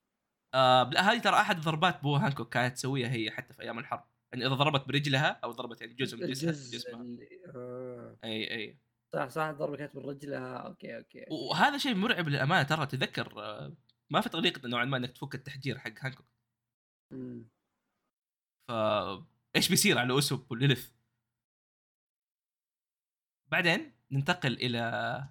[0.54, 4.04] آه لا هذه ترى أحد ضربات بو هانكوك كانت تسويها هي حتى في أيام الحرب.
[4.32, 7.02] يعني إذا ضربت برجلها أو ضربت يعني جزء من جسمها جسمها.
[7.02, 7.28] اللي...
[7.54, 8.18] آه.
[8.24, 8.78] أي أي.
[9.12, 10.56] صح صح الضربة كانت من رجلها.
[10.56, 12.62] أوكي أوكي وهذا شيء مرعب للأمانة.
[12.62, 13.76] ترى تذكر آه،
[14.10, 16.26] ما في طريقة نوعا ما إنك تفك التحجير حق هانكوك.
[17.10, 17.48] مم.
[18.68, 18.72] ف
[19.56, 20.90] إيش بيصير على أسوب وليليث
[23.50, 25.28] بعدين ننتقل إلى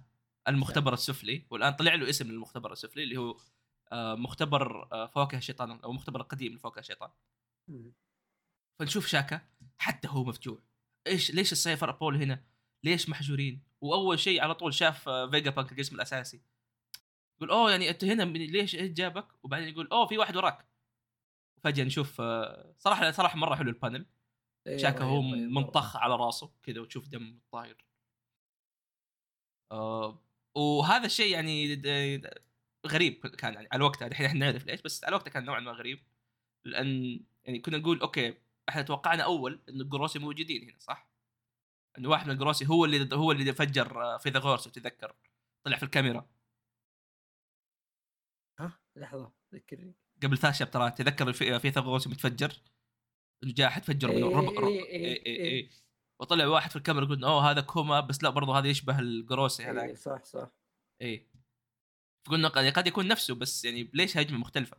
[0.48, 1.46] المختبر السفلي.
[1.50, 3.36] والآن طلع له اسم للمختبر السفلي اللي هو
[3.94, 7.10] مختبر آه، فواكه الشيطان أو مختبر القديم لفواكه الشيطان.
[8.78, 9.40] فنشوف شاكا
[9.78, 10.58] حتى هو مفجوع
[11.06, 12.44] إيش ليش ال Cipher Pol هنا؟
[12.84, 16.42] ليش محجورين؟ وأول شيء على طول شاف آه، فيجا بانك الجسم الأساسي.
[17.38, 20.68] يقول أوه يعني أنت هنا من- ليش إيش جابك؟ وبعدين يقول أوه في واحد وراك.
[21.64, 24.06] فجأة نشوف آه، صراحة صراحة مرة حلو ال panel.
[24.66, 25.22] إيه، شاكا هو.
[25.22, 27.86] منطخ على راسه كذا وتشوف دم طاير.
[29.72, 30.22] آه
[30.56, 31.82] وهذا الشيء يعني
[32.86, 35.72] غريب كان يعني على وقتها الحين إحنا نعرف ليش بس على وقتها كان نوعا ما
[35.72, 36.02] غريب.
[36.64, 38.34] لأن يعني كنا نقول أوكي
[38.68, 41.08] إحنا توقعنا أول انه الجروسي موجودين هنا صح؟
[41.98, 45.14] إنه واحد من الجروسي هو اللي هو اللي فجر آه، فيثاغورس وتذكر
[45.64, 46.26] طلع في الكاميرا.
[48.60, 49.94] ها؟ لحظة ذكرني.
[50.22, 52.52] قبل ثلاث شابترات تذكر الفي- فيثاغورس متفجر
[53.42, 55.70] إنه جاء أحد فجر منه إيه، رب رب إيه، إيه إيه، إيه.
[56.20, 59.70] وطلع واحد في الكاميرا يقول أوه هذا كوما بس لا برضه هذا يشبه الجروسي إيه
[59.70, 60.50] هذاك صح صح.
[61.00, 61.31] إيه.
[62.24, 64.76] فقلنا قد قد يكون نفسه بس يعني ليش هجمه مختلفة؟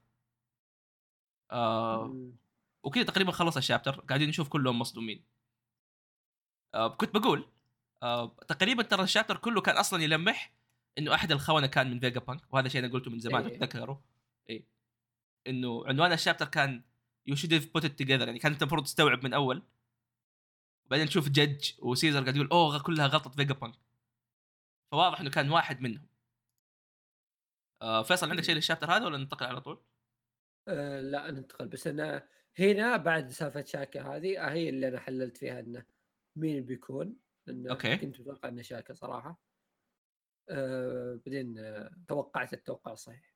[1.52, 2.32] آه.
[2.84, 5.24] وكذا تقريبا خلص ال chapter قاعدين نشوف كلهم مصدومين
[6.74, 7.48] آه كنت بقول
[8.04, 10.54] آه تقريبا ترى ال chapter كله كان أصلا يلمح
[10.98, 13.58] إنه أحد الخونة كان من فيجا بانك وهذا شيء أنا قلته من زمان إيه.
[13.58, 13.98] تتذكروا
[14.50, 14.66] إيه
[15.48, 16.84] إنه عنوان ال chapter كان
[17.28, 19.64] you should have put together يعني كانت المفروض تستوعب من أول
[20.86, 23.76] بعدين تشوف جدج وسيزر قاعد يقول أوه كلها غلطة فيجا بانك
[24.92, 26.08] فواضح إنه كان واحد منهم
[28.04, 29.84] فيصل عندك شيء لل chapter هذا ولا ننتقل على طول؟
[30.68, 32.28] آه لا ننتقل بس أنا
[32.60, 35.86] هنا بعد سالفة شاكا هذه آه، هي اللي أنا حللت فيها إنه
[36.36, 37.16] مين بيكون
[37.48, 37.98] لأن أوكي.
[37.98, 39.42] كنت متوقع إنه شاكا صراحة.
[40.50, 43.36] آه بعدين آه توقعت التوقع الصحيح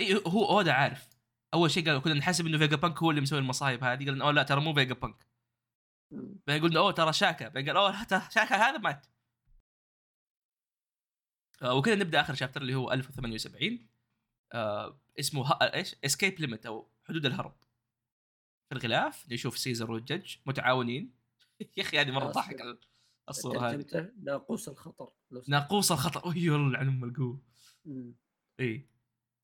[0.00, 1.08] اي هو أودا عارف.
[1.54, 4.04] أول شيء قال كنا نحسب إنه فيجا بانك هو اللي مسوي المصايب هذه.
[4.04, 5.26] قال أوه لا ترى مو فيجا بانك.
[6.46, 7.48] بعدين قلنا أوه ترى شاكا.
[7.48, 9.06] بعدين قال أوه ترى شاكا هذا مات.
[9.06, 9.13] آه
[11.72, 13.88] وكذا نبدأ آخر chapter اللي هو 1078
[14.52, 17.54] آه اسمه ها إيش؟ Escape Limit أو حدود الهرب.
[18.68, 21.14] في الغلاف نشوف سيزر والجج متعاونين.
[21.76, 22.34] يا أخي هذه مرة خلاص.
[22.34, 22.78] ضحك
[23.28, 24.10] الصورة هذه.
[24.22, 25.12] ناقوس الخطر.
[25.48, 27.42] ناقوس الخطر اي والله ام القوه.
[28.60, 28.88] اي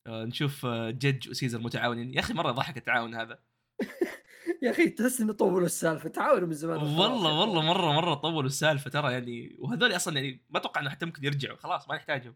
[0.07, 2.13] آه نشوف آه جج وسيزر متعاونين.
[2.13, 3.43] يا أخي مرة ضحك التعاون هذا.
[4.61, 7.61] يا أخي تحس إنه طولوا السالفة تعاونوا من زمان والله والله.
[7.61, 11.57] مرة مرة طولوا السالفة ترى يعني وهذول أصلا يعني ما أتوقع إنه حتى ممكن يرجعوا
[11.57, 12.35] خلاص ما نحتاجهم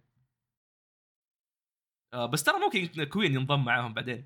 [2.14, 4.26] آه بس ترى ممكن كوين ينضم معاهم بعدين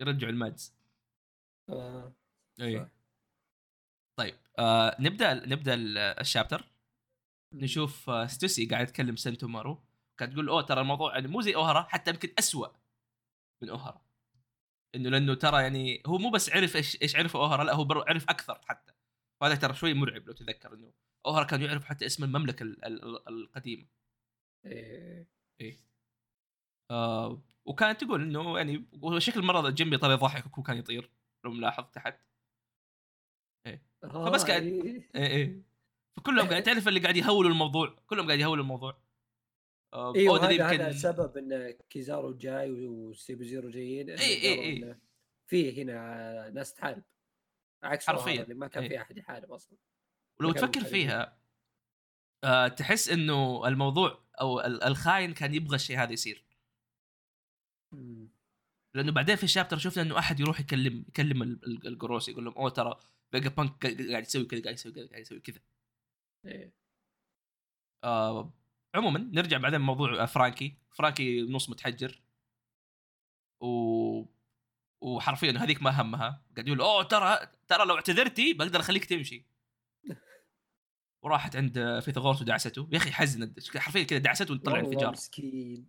[0.00, 0.74] يرجعوا ال MADS
[1.68, 2.12] آه.
[2.60, 2.88] اي.
[4.18, 6.64] طيب آه نبدأ نبدأ ال- ال chapter
[7.52, 9.82] نشوف آه ستوسي قاعد يتكلم سنتومارو
[10.18, 12.68] كانت تقول أوه ترى الموضوع يعني مو زي أوهرا حتى يمكن أسوأ
[13.62, 14.03] من أوهرا
[14.94, 18.24] إنه لأنه ترى يعني هو مو بس عرف إيش إيش عرف أوهرا لا هو عرف
[18.30, 18.92] أكثر حتى.
[19.40, 20.92] وهذا ترى شوي مرعب لو تتذكر إنه
[21.26, 23.86] أوهرا كان يعرف حتى اسم المملكة ال- ال- القديمة.
[24.66, 25.26] إيه.
[25.60, 25.76] إيه.
[26.90, 31.10] آه وكانت تقول إنه يعني وشكل مرة جنبي طلع يضحك وكان يطير
[31.44, 32.20] لو ملاحظ تحت.
[33.66, 34.62] آه، فبس قاعد-.
[34.62, 35.62] إيه إيه.
[36.16, 39.03] فكلهم قاعد تعرف اللي قاعد يهولوا الموضوع كلهم قاعد يهولوا الموضوع.
[39.94, 44.76] إيوه أودا هذا يمكن هذا سبب إن كيزارو جاي وسيبو زيرو جايين قالوا إي.
[44.76, 44.98] إنه
[45.46, 47.02] في هنا ناس تحارب
[47.82, 48.46] عكس حرفياً.
[48.48, 48.88] ما كان.
[48.88, 49.78] في أحد يحارب أصلا
[50.40, 50.84] ولو تفكر.
[50.84, 51.38] فيها
[52.44, 56.44] آه تحس إنه الموضوع أو ال- الخاين كان يبغى الشيء هذا يصير.
[58.94, 62.44] لأنه بعدين في ال chapter شفنا إنه أحد يروح يكلم يكلم ال- ال- الجروس يقول
[62.44, 65.60] لهم أوه ترى فيجا بانك قاعد يسوي كذا قاعد يسوي كذا قاعد يسوي كذا
[66.46, 66.72] إيه.
[68.04, 68.52] آه
[68.94, 70.76] عموما نرجع بعدين موضوع آه، فرانكي.
[70.90, 72.20] فرانكي نص متحجر.
[73.60, 74.24] و
[75.00, 76.42] وحرفيا هذيك ما همها.
[76.56, 79.44] قاعد يقول أوه ترى ترى لو اعتذرتي بقدر أخليك تمشي.
[81.22, 82.88] وراحت عند فيثاغورس ودعسته.
[82.92, 85.86] يا أخي حزن حرفيا كذا دعسته وطلع انفجار مسكين.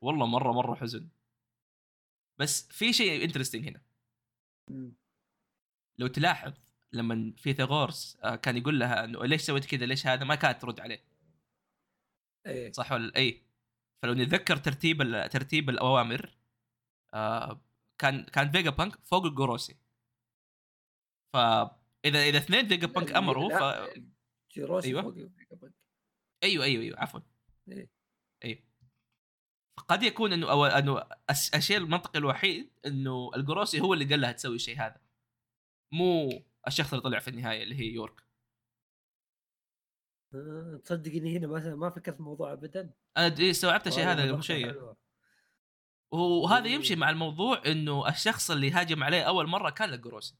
[0.00, 1.08] والله مرة مرة حزن.
[2.38, 3.82] بس في شيء interesting هنا.
[5.98, 6.52] لو تلاحظ
[6.92, 10.80] لما فيثاغورس آه، كان يقول لها إنه ليش سويت كذا ليش هذا ما كانت ترد
[10.80, 11.13] عليه.
[12.46, 12.72] إيه.
[12.72, 13.42] صح ولا اي
[14.02, 16.36] فلو نتذكر ترتيب ترتيب الأوامر
[17.14, 17.60] آه
[17.98, 19.76] كان كان فيجا بانك فوق الجوروسي
[21.32, 24.04] فاذا إذا اثنين فيجا بانك أمروا ف لا،
[24.54, 25.02] جيروسي أيوة.
[25.02, 25.74] فوق فيجا بانك.
[26.44, 27.20] أيوه أيوه أيوه عفوا.
[27.68, 27.90] إيه.
[28.44, 28.62] أيوه.
[29.88, 31.08] قد يكون إنه أو إنه
[31.54, 35.00] الشيء المنطقي الوحيد إنه الجوروسي هو اللي قال لها تسوي الشيء هذا.
[35.92, 38.23] مو الشخص اللي طلع في النهاية اللي هي يورك.
[40.34, 42.90] آه، تصدق اني هنا مثلا ما فكرت الموضوع ابدا.
[43.16, 44.96] أنا د- استوعبت الشيء هذا شوية حلوة.
[46.10, 46.74] وهذا إيه.
[46.74, 50.34] يمشي مع الموضوع إنه الشخص اللي هاجم عليه أول مرة كان الجروسي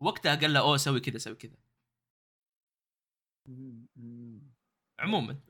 [0.00, 1.56] وقتها قال له أوه سوي كذا سوي كذا.
[4.98, 5.40] عموما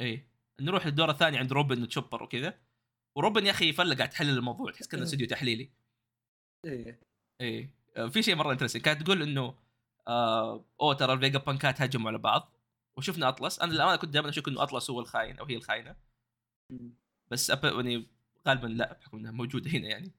[0.00, 0.28] إيه.
[0.60, 2.58] نروح للدور الثاني عند روبن وتشوبر وكذا.
[3.16, 5.70] وروبن يا أخي يفلق قاعد تحلل الموضوع تحس كأنه استوديو تحليلي.
[6.64, 7.00] إيه.
[7.40, 7.70] إيه.
[8.08, 9.58] في شيء مرة interesting كانت تقول إنه
[10.08, 12.56] آه اوه ترى الفيجا بانكات هاجموا على بعض.
[12.98, 13.60] وشفنا أطلس.
[13.60, 15.96] أنا للأمانة كنت دائما اشك إنه أطلس هو الخاين أو هي الخاينه.
[17.30, 17.64] بس أب...
[17.64, 18.06] يعني
[18.48, 20.12] غالبا لا بحكم إنها موجودة هنا يعني.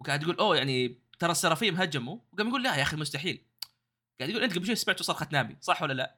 [0.00, 2.18] وقاعد يقول أوه يعني ترى السرافيم هجموا.
[2.32, 3.44] وقام يقول لا يا أخي مستحيل.
[4.20, 6.16] قاعد يقول أنت قبل شوي سمعت صرخة نامي صح ولا لا؟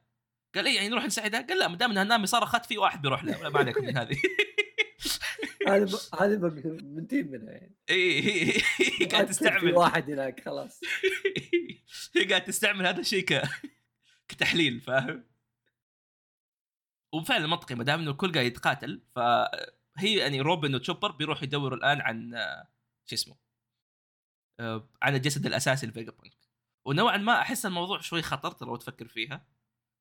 [0.55, 3.25] قال اي يعني نروح نساعدها؟ قال لا ما دام إنها نامي صرخت في واحد بيروح
[3.25, 4.17] لها ما عليكم من هذه.
[5.67, 7.77] هذه هذه بنتين منها يعني.
[7.91, 8.63] إي
[9.01, 9.75] هي قاعد تستعمل.
[9.75, 10.81] واحد هناك خلاص.
[12.17, 13.43] هي قاعد تستعمل هذا الشيء ك...
[14.29, 15.25] كتحليل فاهم؟
[17.15, 22.01] وفعلا منطقي ما دام إنه الكل قاعد يتقاتل فهي يعني روبن وتشوبر بيروحوا يدوروا الآن
[22.01, 22.33] عن
[23.07, 23.37] شو اسمه
[24.61, 26.37] آه، على الجسد الأساسي لفيجا بانك
[26.85, 29.47] ونوعا ما أحس الموضوع شوي خطر ترى لو تفكر فيها.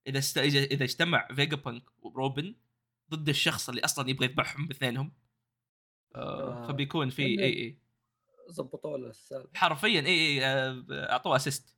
[0.08, 0.38] إذا است...
[0.38, 2.56] إذا إذا اجتمع فيجا بانك وروبن
[3.12, 5.12] ضد الشخص اللي أصلا يبغى يذبحهم باثنينهم
[6.16, 6.68] آه،.
[6.68, 7.78] فبيكون في إي إي.
[8.52, 11.78] ظبطوا له السالفه حرفيا إي إي آه، أعطوه assist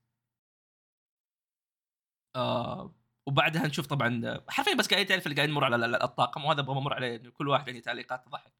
[2.36, 6.46] آه وبعدها نشوف طبعا حرفيا بس قاعد تعرف اللي قاعد نمر على ال- ال- الطاقم
[6.46, 8.54] وهذا أبغى أمر عليه كل واحد يعني تعليقات تضحك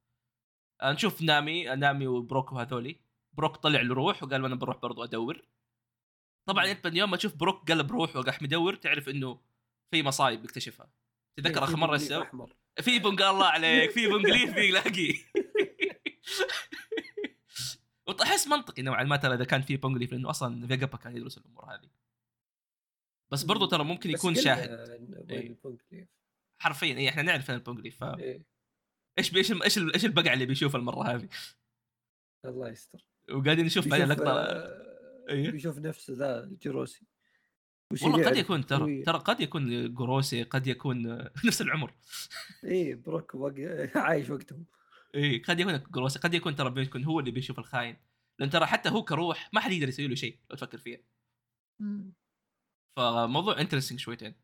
[0.82, 3.00] آه نشوف نامي نامي وبروك وهذولي.
[3.34, 5.46] بروك طلع له روح وقال أنا بروح برضو أدور.
[6.46, 6.72] طبعا.
[6.72, 9.40] أنت من يوم ما تشوف بروك قلب روح وقاح مدور تعرف إنه
[9.92, 10.90] في مصايب بيكتشفها.
[11.38, 12.24] تذكر آخر مرة في سو
[12.82, 15.14] في بنق الله عليك في بنقليف بيلاقي
[18.48, 21.90] منطقي نوعا ما ترى إذا كان في بونجليف لأنه أصلا فيجابا كان يدرس الأمور هذه.
[23.32, 24.70] بس برضو ترى ممكن يكون شاهد.
[25.30, 26.08] إيه.
[26.60, 28.46] حرفيا اي إحنا نعرف ان البونجليف فايش إيه.
[29.18, 31.30] إيش إيش إيش إيش البقع اللي بيشوفه المرة هذه؟
[32.46, 33.06] الله يستر.
[33.32, 35.52] وقاعدين نشوف بعدين بيشوف، لقطه آه، إيه.
[35.52, 37.06] بيشوف نفسه ذا الجروسي
[38.04, 39.04] والله قد يكون ترى.
[39.04, 41.08] ترى قد يكون جروسي قد يكون
[41.46, 41.94] نفس العمر.
[42.64, 43.54] إيه بروك وق...
[43.96, 44.66] عايش وقتهم.
[45.16, 47.98] اي قد يكون جروسي قد يكون ترى بيكون هو اللي بيشوف الخاين.
[48.40, 51.00] لأن ترى حتى هو كروح ما حد يقدر يسوي له شيء لو تفكر فيها.
[52.98, 54.36] فموضوع interesting شويتين.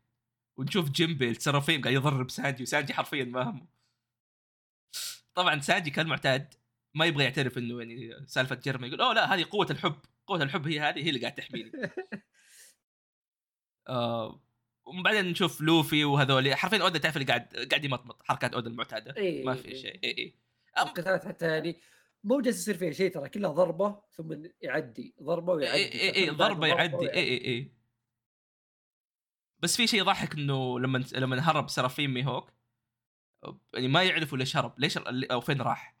[0.56, 3.66] ونشوف جيمبي السرافيم قاعد يضرب سانجي وسانجي حرفيا ما همه.
[5.34, 6.54] طبعا سانجي كالمعتاد
[6.94, 9.96] ما يبغى يعترف إنه يعني سالفة جيرمي يقول أوه لا هذه قوة الحب.
[10.26, 11.72] قوة الحب هي هذه هي اللي قاعد تحميني.
[13.88, 14.40] آه
[14.86, 18.22] وبعدين نشوف لوفي وهذول حرفيا اودا تعرف اللي قاعد قاعد يمطمط.
[18.22, 19.16] حركات اودا المعتادة.
[19.16, 19.82] إيه، ما في إيه.
[19.82, 20.04] شيء.
[20.04, 20.34] اي اي
[20.78, 21.80] القتالات حتى يعني
[22.24, 26.30] مو جالس يصير فيها شيء ترى كلها ضربة ثم يعدي ضربة ويعدي اي اي اي
[26.30, 27.10] ضربة ضربة يعدي.
[27.10, 27.46] إيه، اي.
[27.46, 27.72] اي اي
[29.60, 32.52] بس في شيء يضحك إنه لما لما هرب سرافيم ميهوك
[33.74, 35.96] يعني ما يعرفوا ليش هرب ليش أو فين راح؟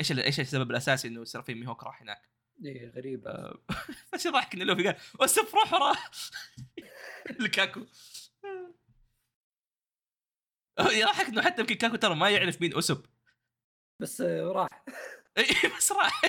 [0.00, 2.30] إيش إيش السبب الأساسي إنه سرافيم ميهوك راح هناك؟
[2.64, 3.58] إيه غريبه آه،
[4.12, 5.96] بس يضحك إنه لوفي قال أسف روح وراه
[7.40, 7.80] لكاكو
[11.00, 13.06] يضحك إنه حتى يمكن كاكو ترى ما يعرف مين أسب.
[14.00, 14.84] بس آه، راح.
[15.38, 15.44] اي
[15.76, 16.20] بس راح.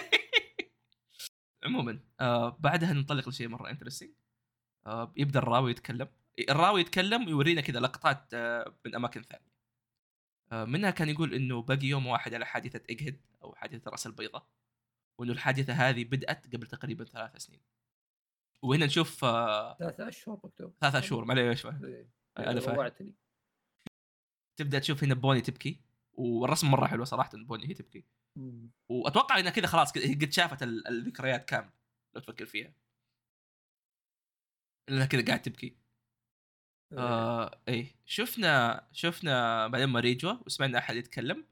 [1.63, 4.11] عموما آه بعدها ننطلق لشيء مرة interesting
[4.85, 6.07] آه يبدأ الراوي يتكلم.
[6.49, 9.51] الراوي يتكلم ويورينا كذا لقطات آه من أماكن ثانية.
[10.51, 14.47] آه منها كان يقول إنه باقي يوم واحد على حادثة اجهد أو حادثة رأس البيضاء
[15.19, 17.61] وإنه الحادثة هذه بدأت قبل تقريبا ثلاث سنين.
[18.63, 21.65] وهنا نشوف آه ثلاثة أشهر مكتوب ثلاث شهور معليش.
[21.65, 22.91] أنا فاهم
[24.57, 25.81] تبدأ تشوف هنا بوني تبكي
[26.13, 28.05] والرسم مرة حلو صراحة بوني هي تبكي.
[28.89, 31.71] وأتوقع إنها كذا خلاص قد شافت ال- الذكريات كاملة
[32.15, 32.73] لو تفكر فيها.
[34.89, 35.67] لانها كذا قاعد تبكي.
[36.93, 36.99] إيه.
[36.99, 37.95] آه إيه.
[38.05, 41.45] شفنا شفنا بعدين ماريجوا وسمعنا أحد يتكلم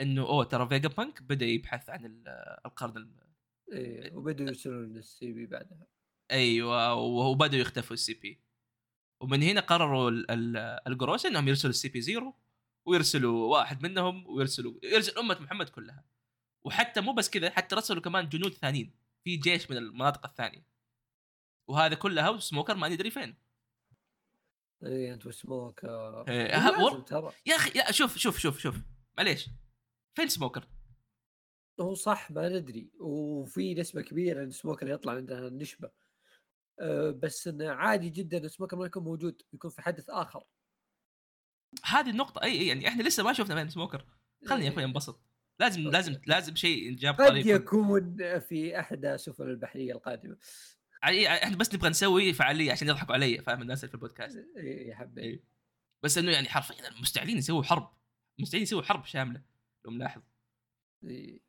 [0.00, 2.28] إنه أوه ترى فيجا بانك بدأ يبحث عن ال-
[2.66, 3.16] القرن.
[3.72, 5.86] إيه وبدوا يرسلون ال CP بعدها.
[6.30, 8.40] أيوه وبداوا يختفوا ال CP.
[9.22, 12.34] ومن هنا قرروا ال- ال- الجروس إنهم يرسلوا ال CP Zero
[12.86, 16.04] ويرسلوا واحد منهم ويرسلوا يرسل أمة محمد كلها.
[16.66, 18.94] وحتى مو بس كذا حتى رسلوا كمان جنود ثانيين.
[19.24, 20.66] في جيش من المناطق الثانية.
[21.68, 23.36] وهذا كلها وسموكر ما ندري فين.
[24.84, 27.32] إيه أنت وسموك آه، إيه، ترى.
[27.46, 28.76] يا أخي يا شوف شوف شوف شوف.
[29.18, 29.48] معليش.
[30.16, 30.68] فين سموكر؟
[31.80, 32.90] هو صح ما ندري.
[33.00, 35.90] وفي نسبة كبيرة إن سموكر يطلع عندنا نشبه
[36.80, 40.44] أه بس انه عادي جدا إن سموكر ما يكون موجود يكون في حدث آخر.
[41.84, 44.06] هذه النقطة إي إي يعني إحنا لسه ما شفنا فين سموكر.
[44.46, 44.88] خلني يا أخوي إيه.
[44.88, 45.35] أنبسط.
[45.60, 45.92] لازم okay.
[45.92, 50.36] لازم لازم شيء ينجاب قد طريق يكون في إحدى السفن البحرية القادمة.
[51.04, 54.94] إحنا بس نبغى نسوي فعالية عشان يضحكوا علي فاهم الناس اللي في البودكاست؟ إيه يا
[54.94, 55.42] حبيبي إيه.
[56.02, 57.92] بس إنه يعني حرفيا مستعدين يسووا حرب.
[58.38, 59.42] مستعدين يسووا حرب شاملة.
[59.84, 60.22] لو ملاحظ.
[61.04, 61.40] إيه.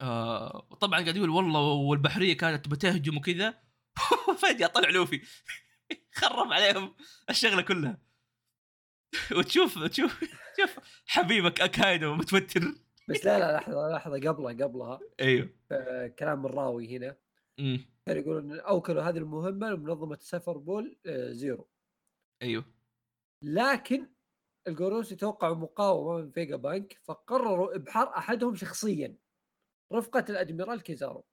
[0.00, 3.62] آه وطبعا قاعد يقول والله والبحرية كانت بتهجم وكذا.
[4.42, 5.22] فجأة طلع لوفي.
[6.18, 6.94] خرب عليهم
[7.30, 7.98] الشغلة كلها.
[9.36, 10.24] وتشوف تشوف
[10.60, 12.85] شوف حبيبك أكاينو متوتر.
[13.08, 15.00] بس لا لا لحظة لحظة قبلها قبلها.
[15.20, 15.48] أيوه.
[16.18, 17.16] كلام الراوي هنا.
[17.58, 17.84] إمم.
[18.06, 21.68] كان يقول إن اوكلوا هذه المهمة لمنظمة سايفر بول آه، zero.
[22.42, 22.64] أيوه.
[23.42, 24.06] لكن
[24.68, 29.16] الجوروسي توقعوا مقاومة من فيجا بانك فقرروا إبحار أحدهم شخصيا
[29.92, 31.24] رفقة الأدميرال كيزارو.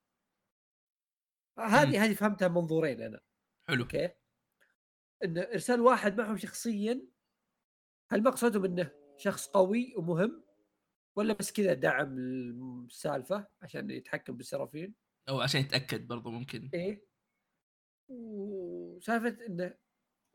[1.58, 3.20] هذه هذه فهمتها من منظورين أنا.
[3.68, 3.82] حلو.
[3.82, 4.10] okay؟
[5.24, 7.02] إن إرسال واحد معهم شخصيا
[8.10, 10.43] هل مقصدهم إنه شخص قوي ومهم؟
[11.16, 12.18] ولا بس كذا دعم
[12.84, 14.94] السالفة عشان يتحكم بالسرافين
[15.28, 16.70] أو عشان يتأكد برضو ممكن.
[16.74, 17.06] إيه.
[18.08, 19.74] وسالفة انه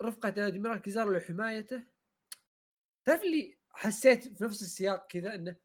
[0.02, 1.84] رفقة الادميرال كيزارو لحمايته
[3.06, 5.56] تعرف اللي حسيت في نفس السياق كذا إنه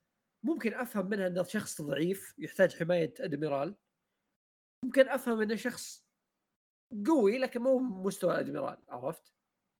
[0.42, 3.76] ممكن أفهم منها انه شخص ضعيف يحتاج حماية أدميرال.
[4.84, 6.06] ممكن أفهم إنه شخص
[7.06, 9.32] قوي لكن مو مستوى الادميرال عرفت؟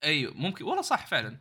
[0.05, 1.41] أيوه ممكن والله صح فعلا.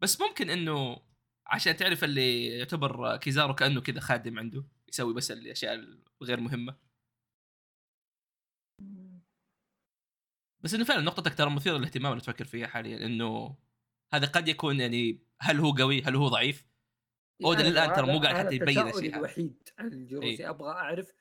[0.00, 1.07] بس ممكن إنه
[1.48, 5.74] عشان تعرف اللي يعتبر كيزارو كأنه كذا خادم عنده يسوي بس الأشياء
[6.22, 6.76] الغير مهمة
[10.60, 13.56] بس إنه فعلا نقطتك ترى مثيرة للاهتمام اللي تفكر فيها حاليا إنه
[14.12, 16.66] هذا قد يكون يعني هل هو قوي هل هو ضعيف
[17.44, 20.50] اودا للان ترى مو قاعد حتى يبين الشيء الوحيد عن الجروسي إيه.
[20.50, 21.12] أبغى أعرف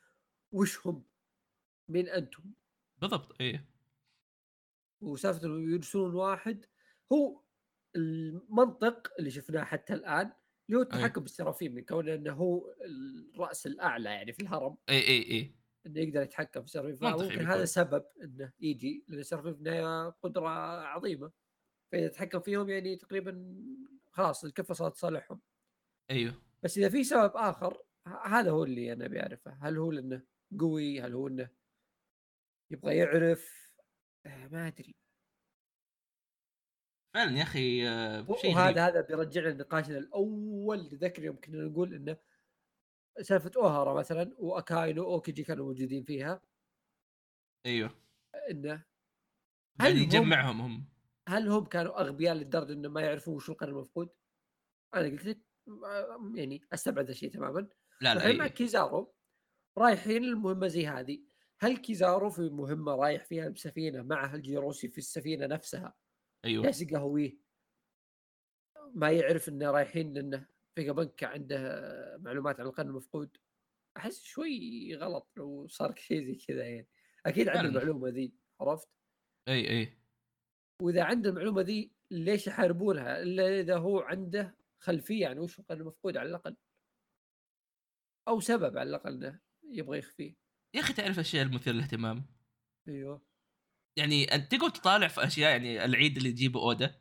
[0.51, 1.03] وش هم؟
[1.89, 2.43] مين أنتم؟
[3.01, 3.69] بالضبط إيه
[5.01, 6.65] وسالفة يرسلون واحد
[7.13, 7.41] هو
[7.97, 10.31] المنطق اللي شفناه حتى الآن
[10.67, 12.75] اللي هو التحكم بالسرافيم من كونه إنه هو
[13.35, 14.77] الرأس الأعلى يعني في الهرم.
[14.89, 15.55] إي إي إي.
[15.85, 17.47] إنه يقدر يتحكم في السرافيم فممكن.
[17.47, 20.49] هذا سبب إنه يجي لأن السرافيم في النهايه قدرة
[20.87, 21.31] عظيمة.
[21.91, 23.55] فإذا تحكم فيهم يعني تقريبا
[24.11, 25.41] خلاص الكفه صارت صالحهم
[26.11, 26.33] أيوه.
[26.63, 27.83] بس إذا في سبب آخر
[28.25, 29.57] هذا هو اللي أنا أبي أعرفه.
[29.61, 30.23] هل هو لأنه
[30.59, 31.49] قوي؟ هل هو إنه
[32.71, 33.73] يبغى يعرف؟
[34.25, 34.95] آه، ما أدري.
[37.17, 38.55] فعلا يا أخي آه، شيء غريب.
[38.55, 42.17] وهذا هذا بيرجعنا لنقاشنا الأول تذكر يوم كنا نقول إنه
[43.21, 46.41] سالفة أوهارا مثلا وأكاينو وأوكيجي كانوا موجودين فيها
[47.65, 47.91] أيوه
[48.51, 48.83] إنه
[49.81, 50.85] هم- يجمعهم هم
[51.27, 54.09] هل هم كانوا أغبياء للدرجة إنه ما يعرفون وش القرن المفقود؟
[54.95, 57.67] أنا قلت لك آه، يعني أستبعد هذا الشيء تماما لا
[58.01, 58.47] لا الحين مع.
[58.47, 59.13] كيزارو
[59.77, 61.19] رايحين المهمه زي هذه
[61.59, 65.93] هل كيزارو في مهمة رايح فيها بسفينة مع الجيروسي في السفينة نفسها
[66.47, 66.63] أيوه.
[66.63, 67.37] جالس يقهويه
[68.93, 71.57] ما يعرف إنه رايحين لأنه في بنك عنده
[72.17, 73.37] معلومات عن القرن المفقود
[73.97, 76.87] أحس شوي غلط لو صار شيء زي كذا يعني.
[77.25, 77.69] أكيد عنده.
[77.69, 78.87] المعلومة ذي عرفت؟
[79.47, 79.97] أي أي.
[80.81, 86.17] وإذا عنده المعلومة ذي ليش يحاربونها؟ إلا إذا هو عنده خلفية عن وش القرن المفقود
[86.17, 86.57] على الأقل.
[88.27, 90.35] أو سبب على الأقل إنه يبغى يخفيه.
[90.75, 92.25] يا أخي تعرف الشيء المثير للاهتمام؟
[92.87, 93.26] أيوه.
[93.97, 96.95] يعني أنت تقعد تطالع في أشياء يعني العيد اللي تجيبه أودا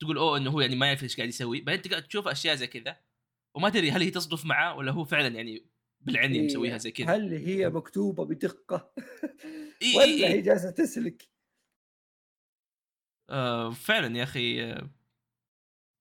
[0.00, 2.66] تقول أوه إنه هو يعني ما يعرف إيش قاعد يسوي بعدين تقعد تشوف أشياء زي
[2.66, 2.96] كذا
[3.54, 5.66] وما تدري هل هي تصدف معاه ولا هو فعلا يعني
[6.00, 7.16] بالعني إيه، مسويها زي كذا.
[7.16, 8.92] هل هي مكتوبة بدقة؟
[9.96, 10.26] ولا إي إي.
[10.26, 11.28] هي جالسة تسلك؟
[13.30, 14.90] آه فعلا يا أخي آه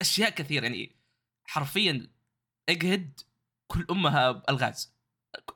[0.02, 0.96] أشياء كثير يعني
[1.46, 2.08] حرفيا
[2.70, 3.20] أجهد
[3.68, 4.98] كل أمها الغاز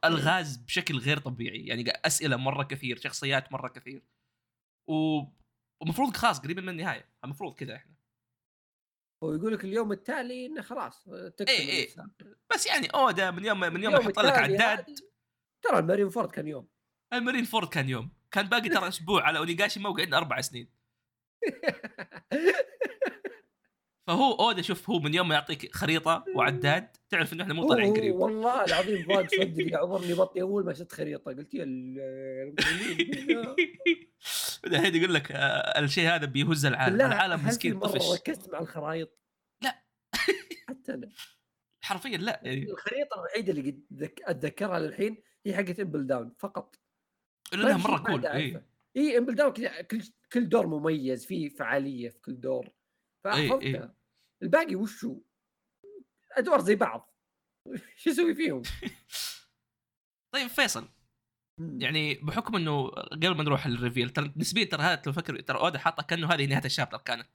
[0.05, 4.03] ألغاز بشكل غير طبيعي يعني أسئلة مرة كثير شخصيات مرة كثير.
[4.91, 7.91] ومفروض خلاص قريبين من النهاية المفروض كذا إحنا.
[9.23, 11.83] ويقول لك اليوم التالي انه خلاص تكتب إيه، إيه.
[11.83, 12.11] الإنسان.
[12.53, 14.85] بس يعني اودا من يوم من يوم اليوم يحط لك عداد
[15.63, 16.67] ترى المارين فورد كان يوم.
[17.13, 18.11] المارين فورد كان يوم.
[18.31, 20.73] كان باقي ترى أسبوع على اونيغاشيما وقعدنا أربع سنين.
[24.11, 27.93] فهو أودا شوف هو من يوم ما يعطيك خريطة وعداد تعرف إنه إحنا مو طالعين
[27.93, 31.65] قريب والله العظيم فاق صدري عورني بطني اول ما شفت خريطة قلت يا.
[34.65, 39.19] الحين يقول لك آه، الشيء هذا بيهز العالم العالم في مسكين طفش ركزت مع الخرائط؟
[39.61, 39.83] لا.
[40.69, 41.09] حتى أنا
[41.81, 43.79] حرفيا لا يعني الخريطة الوحيدة اللي
[44.23, 46.75] أتذكرها للحين هي حقت امبل داون فقط
[47.53, 48.25] إلا ما إنها في شيء مره cool.
[48.25, 48.61] اي
[48.97, 50.01] اي امبل داون كل
[50.33, 52.69] كل دور مميز فيه فعالية في كل دور
[53.23, 54.00] فحفظتها إيه.
[54.43, 55.21] الباقي وشو؟
[56.37, 57.15] أدوار زي بعض.
[58.01, 58.61] شو أسوي فيهم؟
[60.33, 60.89] طيب فيصل.
[61.77, 65.59] يعني بحكم إنه قبل ما نروح ال reveal ترى نسبيا ترى هذا لو فكر ترى
[65.59, 67.27] أودا حاطة كأنه هذه نهاية ال chapter كانت.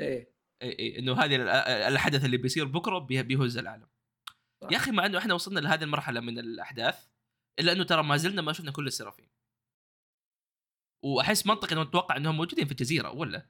[0.00, 0.34] إيه.
[0.62, 1.48] إي إي إنه هذه ال-
[1.92, 3.88] الحدث اللي بيصير بكرة بيه- بيهز العالم.
[4.62, 4.68] صح.
[4.72, 7.06] يا أخي مع إنه إحنا وصلنا لهذه المرحلة من الأحداث
[7.58, 9.28] إلا إنه ترى ما زلنا ما شفنا كل السرافين
[11.04, 13.46] وأحس منطقي إنه نتوقع إنهم موجودين في الجزيرة ولا؟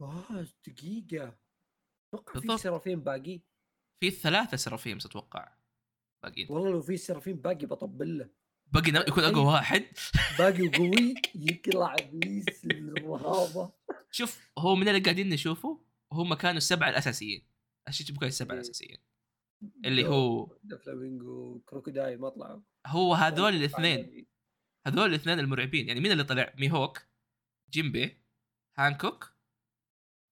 [0.00, 1.36] آه دقيقة.
[2.14, 2.62] أتوقع في.
[2.62, 3.40] سرافين باقي.
[4.00, 5.52] في ثلاثة سرافيم أتوقع
[6.22, 6.46] باقيين.
[6.50, 8.28] والله لو في سرافين باقي بطبل له.
[8.72, 9.84] باقي يكون أقوى واحد.
[10.38, 13.72] باقي وقوي يطلع إبليس الرهابة.
[14.10, 15.80] شوف هو من اللي قاعدين نشوفه
[16.12, 17.46] هم كانوا السبعة الأساسيين.
[17.88, 18.60] الشيء كانوا السبعة إيه.
[18.60, 18.98] الأساسيين.
[19.84, 20.46] اللي هو
[20.84, 22.60] فلامينجو كروكودايل ما طلعوا.
[22.86, 24.26] هو هذول الاثنين.
[24.86, 25.88] هذول الاثنين المرعبين.
[25.88, 27.02] يعني مين اللي طلع؟ ميهوك
[27.70, 28.16] جيمبي
[28.76, 29.32] هانكوك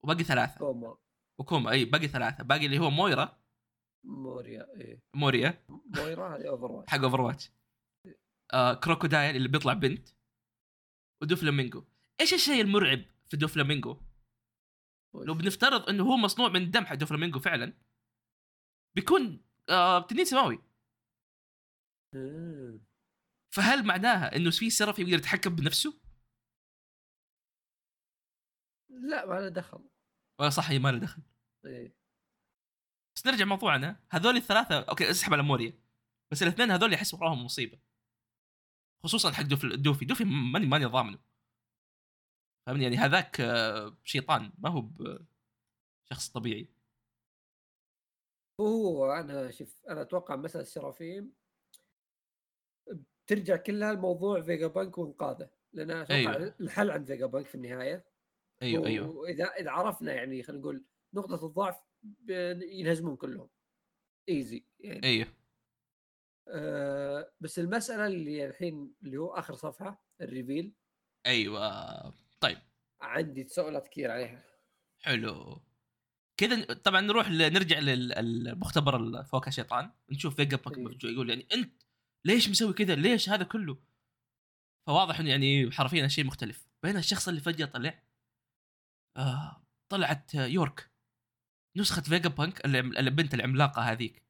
[0.05, 0.59] وباقي ثلاثة.
[0.59, 0.97] كوما
[1.41, 2.45] وكوما إي باقي ثلاثة.
[2.45, 3.39] باقي اللي هو مويرا.
[4.05, 5.65] موريا إيه موريا.
[5.69, 7.51] مويرا هذه اوفر واتش حق اوفر واتش
[8.53, 10.09] آه كروكودايل اللي بيطلع بنت.
[11.23, 11.85] ودوفلامينجو
[12.21, 14.01] إيش الشيء المرعب في دوفلامينجو
[15.15, 17.73] لو بنفترض إنه هو مصنوع من دم حق دوفلامينجو فعلا
[18.97, 20.59] بيكون آه تنين سماوي.
[22.15, 22.81] آه.
[23.55, 26.01] فهل معناها إنه في سيراف يقدر يتحكم بنفسه؟
[29.01, 29.81] لا ما له دخل.
[30.41, 31.23] ولا صح هي ما له دخل.
[31.67, 31.99] إيه
[33.17, 34.01] بس نرجع موضوعنا.
[34.11, 35.73] هذول الثلاثة okay أسحب على موريا.
[36.31, 37.79] بس الاثنين هذول احس وراهم مصيبة.
[39.05, 41.19] خصوصا حق دوفي دوفي, دوفي ماني ماني ضامنه.
[42.67, 44.53] فاهمني؟ يعني هذاك آه، شيطان.
[44.59, 44.81] ما هو
[46.07, 46.69] بشخص طبيعي.
[48.61, 51.33] هو أنا شوف أنا أتوقع مسألة السرافيم
[53.27, 55.51] ترجع كلها لموضوع فيجا بانك وانقاذه.
[55.73, 56.55] لأن أتوقع أيوه.
[56.61, 58.05] الحل عند فيجا بانك في النهاية
[58.63, 59.09] أيوه أيوه.
[59.09, 60.85] وإذا إذا عرفنا يعني خلينا نقول
[61.15, 61.77] نقطة الضعف
[62.61, 63.49] ينهزمون كلهم.
[64.29, 65.07] easy يعني.
[65.07, 65.27] أيوه.
[66.49, 70.73] أه بس المسألة اللي الحين اللي هو آخر صفحة ال reveal.
[71.27, 72.15] أيوه.
[72.41, 72.59] طيب.
[73.01, 74.45] عندي تساؤلات كثير عليها.
[75.01, 75.61] حلو.
[76.37, 81.15] كذا طبعا نروح نرجع للمختبر الفوكا شيطان نشوف فيجا بانك أيوه.
[81.15, 81.83] يقول يعني أنت
[82.25, 83.79] ليش مسوي كذا؟ ليش هذا كله؟
[84.87, 86.69] فواضح إنه يعني حرفيا شيء مختلف.
[86.83, 88.03] بين الشخص اللي فجأة طلع
[89.19, 90.91] آه طلعت يورك.
[91.77, 94.23] نسخة فيجا بانك البنت العملاقة هذيك.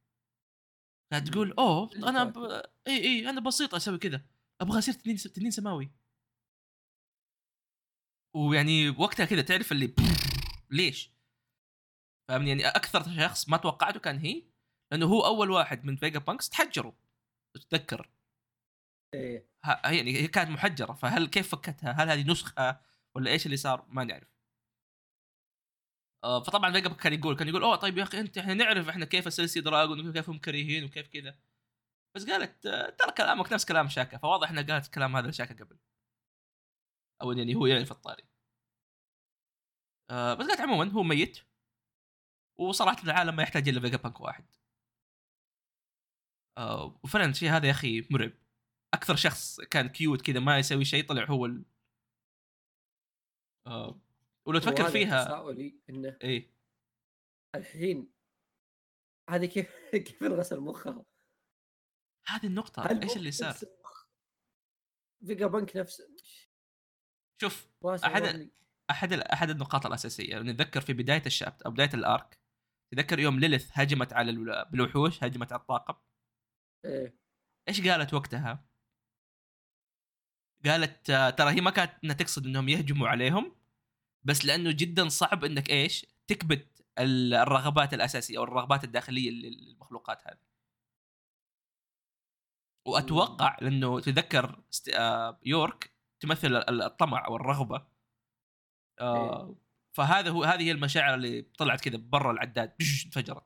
[1.26, 2.38] تقول أوه أنا ب...
[2.86, 4.26] إي إي أنا بسيط أسوي كذا.
[4.60, 5.90] أبغى أصير تنين تنين سماوي.
[8.36, 9.94] ويعني وقتها كذا تعرف اللي
[10.70, 11.12] ليش؟
[12.28, 14.42] فاهمني؟ يعني أكثر شخص ما توقعته كان هي
[14.92, 16.92] لأنه هو أول واحد من فيجا بانكس تحجروا
[17.54, 18.10] تتذكر.
[19.14, 19.48] إيه.
[19.84, 22.80] يعني هي كانت محجرة فهل كيف فكتها؟ هل هذه نسخة
[23.14, 24.37] ولا إيش اللي صار؟ ما نعرف.
[26.24, 29.04] آه فطبعا فيجا كان يقول كان يقول أوه طيب يا أخي أنت إحنا نعرف إحنا
[29.04, 31.38] كيف ال celestial dragon وكيف هم كريهين وكيف كذا.
[32.14, 35.78] بس قالت آه، ترى كلامك نفس كلام شاكا فواضح إنها قالت الكلام هذا لشاكا قبل.
[37.22, 38.24] أو يعني هو يعرف الطاري.
[40.10, 41.38] آه بس قالت عموما هو ميت
[42.58, 44.44] وصراحة العالم ما يحتاج إلا فيجا بانك واحد.
[47.04, 48.32] وفعلا الشيء هذا يا أخي مرعب.
[48.94, 51.64] أكثر شخص كان cute كذا ما يسوي شيء طلع هو ال...
[54.48, 55.24] ولو تفكر فيها.
[55.24, 56.54] تساؤلي إنه إيه
[57.54, 58.12] الحين
[59.30, 59.70] هذه كيف
[60.06, 61.04] كيف انغسل مخها؟
[62.28, 63.54] هذه النقطة إيش اللي صار؟
[65.26, 66.02] فيجا بنك نفس
[67.40, 67.68] شوف
[68.04, 68.50] أحد
[68.90, 72.38] أحد أحد النقاط الأساسية نتذكر في بداية الشابت أو بداية الأرك
[72.92, 74.30] تذكر يوم ليلث هجمت على
[74.74, 75.94] الوحوش هجمت على الطاقم؟
[76.84, 77.18] إيه.
[77.68, 78.68] إيش قالت وقتها؟
[80.64, 83.57] قالت آه، ترى هي ما كانت تقصد إنهم يهجموا عليهم
[84.28, 90.38] بس لأنه جدا صعب إنك إيش؟ تكبت الرغبات الأساسية أو الرغبات الداخلية للمخلوقات هذه.
[92.86, 94.62] وأتوقع لأنه تذكر
[94.94, 97.86] آه، يورك تمثل الطمع أو الرغبة.
[99.00, 99.54] آه، إيه.
[99.96, 102.76] فهذا هو هذه هي المشاعر اللي طلعت كذا برا العداد.
[103.06, 103.44] انفجرت.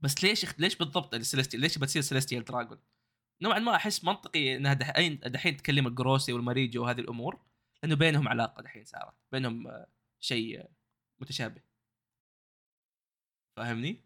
[0.00, 2.78] بس ليش ليش بالضبط ال celestial ليش بتصير celestial dragon؟
[3.42, 7.47] نوعا ما أحس منطقي إنها دحين دحين تكلم الجروسي والماريجو وهذه الأمور.
[7.82, 9.86] لأنه بينهم علاقة دحين صارت بينهم آه،
[10.20, 10.70] شيء
[11.20, 11.62] متشابه.
[13.56, 14.04] فاهمني؟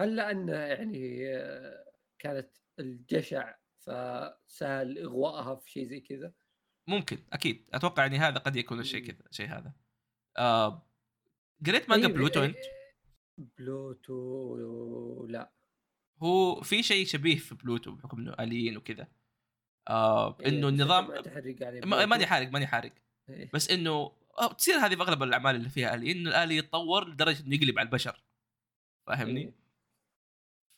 [0.00, 6.32] هل لأن يعني آه، كانت الجشع فسهل اغوائها في شيء زي كذا؟
[6.88, 7.68] ممكن أكيد.
[7.74, 9.72] أتوقع يعني هذا قد يكون الشيء كذا الشيء هذا.
[10.38, 10.86] آه
[11.66, 12.56] قريت مانجا طيب بلوتو أنت؟
[13.58, 15.52] بلوتو لا.
[16.22, 19.08] هو في شيء شبيه في بلوتو بحكم إنه آليين وكذا.
[19.88, 21.08] آه إيه إنه النظام
[22.08, 22.92] ماني حارق ماني حارق
[23.28, 23.50] إيه.
[23.54, 24.12] بس إنه
[24.58, 27.86] تصير هذه في اغلب الأعمال اللي فيها آلي إنه الآلي يتطور لدرجة إنه يقلب على
[27.86, 28.22] البشر
[29.06, 29.54] فاهمني؟ إيه.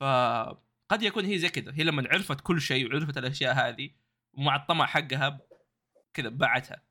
[0.00, 3.90] فقد يكون هي زي كذا هي لما عرفت كل شيء وعرفت الأشياء هذه
[4.32, 5.40] ومع الطمع حقها
[6.14, 6.82] كذا باعتها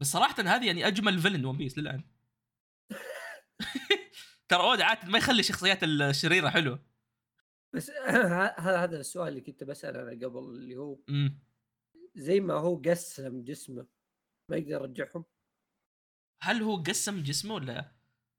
[0.00, 2.04] بس صراحة هذه يعني أجمل فيلن ون بيس للآن
[4.48, 6.95] ترى أودا عاد ما يخلي الشخصيات الشريرة حلوة
[7.76, 10.98] بس هذا هذا السؤال اللي كنت بساله أنا قبل اللي هو
[12.14, 13.86] زي ما هو قسم جسمه
[14.50, 15.24] ما يقدر يرجعهم؟
[16.42, 17.92] هل هو قسم جسمه ولا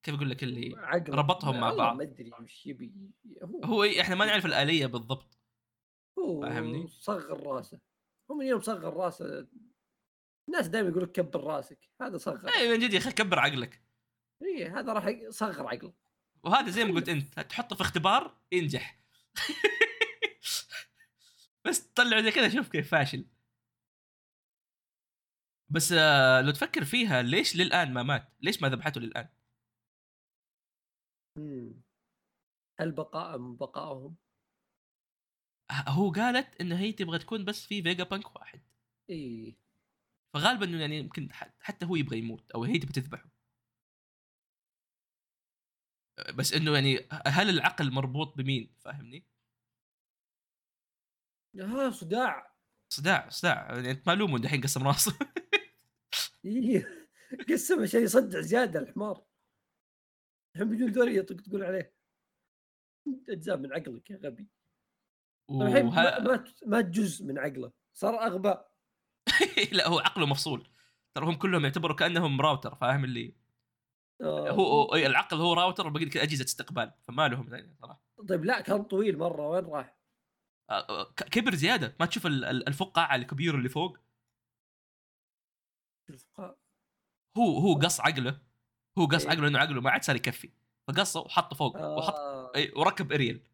[0.03, 1.13] كيف أقول لك اللي عقل.
[1.13, 2.93] ربطهم مع بعض؟ ما أدري وش يبي
[3.43, 5.39] هو, هو إحنا ما نعرف الآلية بالضبط.
[6.19, 7.79] هو فاهمني؟ صغر راسه.
[8.31, 9.47] هو من يوم صغر راسه
[10.47, 12.49] الناس دائما يقول لك كبر راسك هذا صغر.
[12.49, 13.81] اي من جد يا أخي كبر عقلك.
[14.41, 15.93] اي هذا راح يصغر عقله.
[16.43, 17.09] وهذا زي ما قلت
[17.39, 19.06] أنت تحطه في اختبار ينجح.
[21.65, 23.25] بس تطلع زي كذا شوف كيف فاشل
[25.69, 29.29] بس آه لو تفكر فيها ليش للآن ما مات؟ ليش ما ذبحته للآن؟
[32.79, 34.15] هل بقاء من بقائهم؟
[35.71, 38.61] هو قالت انه هي تبغى تكون بس في فيجا بانك واحد
[39.09, 39.55] اي
[40.33, 41.29] فغالبا إنه يعني يمكن
[41.59, 43.36] حتى هو يبغى يموت أو هي تبغى تذبحه
[46.35, 49.25] بس إنه يعني هل العقل مربوط بمين؟ فاهمني؟
[51.59, 52.55] آه صداع.
[52.89, 53.75] صداع صداع.
[53.75, 55.17] يعني أنت مالوم دحين قسم راسه
[56.45, 57.07] إيه
[57.49, 59.23] قسم عشان يصدع زيادة الحمار.
[60.55, 61.93] الحين بدون دوري تقول عليه.
[63.29, 64.47] أجزاء من عقلك يا غبي.
[65.51, 67.71] الحين مات مات جزء من عقله.
[67.93, 68.55] صار أغبى.
[69.77, 70.67] لا هو عقله مفصول.
[71.15, 73.33] ترى هم كلهم يعتبروا كأنهم راوتر فاهم اللي؟
[74.21, 78.01] آه، هو هو- إي، العقل هو راوتر وبقي كذا أجهزة استقبال فما لهم يعني صراحة
[78.29, 79.97] طيب لا كان طويل مرة وين راح؟
[80.69, 83.97] آه، آه، كبر زيادة ما تشوف ال- ال- الفقاعة الكبير اللي فوق
[86.09, 86.57] الفقاعة.
[87.37, 88.39] هو هو قص عقله
[88.97, 89.29] هو قص إيه.
[89.31, 90.49] عقله لأنه عقله ما عاد صار يكفي
[90.87, 92.51] فقصه وحطه فوق وحط آه.
[92.55, 93.47] إي، وركب اريل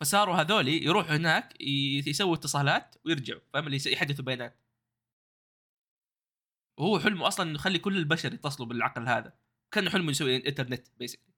[0.00, 4.59] فصاروا هذولي يروحوا هناك يسووا اتصالات ويرجعوا فاهم اللي يحدثوا بيانات
[6.78, 9.38] وهو حلمه أصلا إنه يخلي كل البشر يتصلوا بالعقل هذا.
[9.70, 11.34] كان حلمه يسوي انترنت basically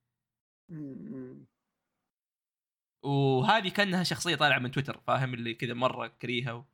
[3.04, 6.64] وهذه كأنها شخصية طالعة من تويتر فاهم؟ اللي كذا مرة كريهة و...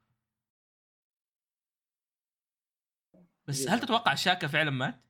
[3.48, 5.00] بس هل تتوقع شاكا فعلا مات؟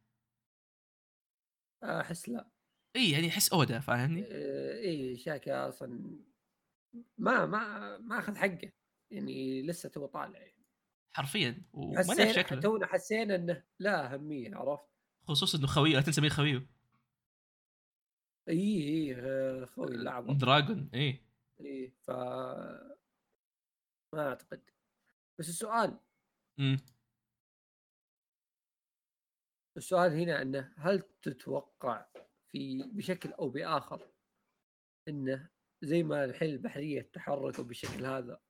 [1.85, 2.51] أحس لا.
[2.97, 6.19] إي يعني يحس أودا فاهمني؟ آه، إي شاكا أصلا
[7.19, 8.73] ما ما ما أخذ حقه.
[9.11, 10.39] يعني لسه تو طالع.
[10.39, 10.58] يعني.
[11.19, 12.61] حرفيا وما نعرف شكله.
[12.61, 14.89] تونا حسينا إنه له أهمية عرفت؟
[15.23, 16.67] خصوصا إنه خويه لا تنسى مين خويه.
[18.49, 20.39] اي اي آه، خوي الأعظم.
[20.39, 21.25] دراجون اي
[21.61, 22.11] اي ف
[24.15, 24.71] ما أعتقد.
[25.39, 26.01] بس السؤال
[26.59, 26.79] امم
[29.77, 32.07] السؤال هنا إنه هل تتوقع
[32.49, 34.11] في بشكل أو بآخر
[35.09, 35.51] إنه
[35.83, 38.41] زي ما الحين البحرية تحركوا بالشكل هذا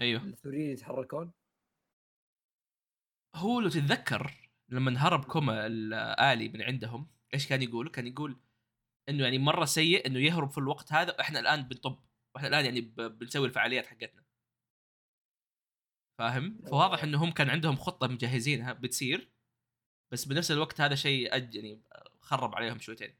[0.00, 0.24] أيوه.
[0.24, 1.32] الثوريين يتحركون؟
[3.34, 8.40] هو لو تتذكر لما هرب كوما الالي من عندهم إيش كان يقول؟ كان يقول
[9.08, 11.98] إنه يعني مرة سيء إنه يهرب في الوقت هذا وإحنا الآن بنطب
[12.34, 14.22] وإحنا الآن يعني بنسوي الفعاليات حقتنا
[16.18, 19.32] فاهم؟ فواضح إنه هم كان عندهم خطة مجهزينها بتصير
[20.12, 21.82] بس بنفس الوقت هذا شيء أج يعني
[22.20, 23.14] خرب عليهم شويتين.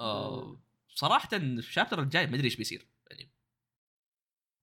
[0.00, 2.86] آه صراحة الشابتر الجاي ما أدري إيش بيصير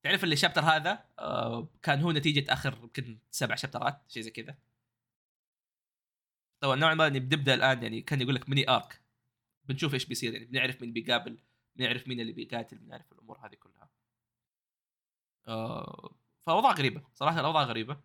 [0.06, 4.58] تعرف اللي الشابتر هذا آه كان هو نتيجة آخر يمكن سبع شابترات شيء زي كذا.
[6.60, 9.01] طبعا نوعا ما بنبدا الآن يعني كان يقول لك ميني ارك
[9.66, 11.38] بنشوف إيش بيصير يعني بنعرف مين بيقابل
[11.76, 13.89] بنعرف مين اللي بيقاتل بنعرف الأمور هذه كلها.
[15.47, 18.01] آه فاوضاع غريبة صراحة الأوضاع غريبة.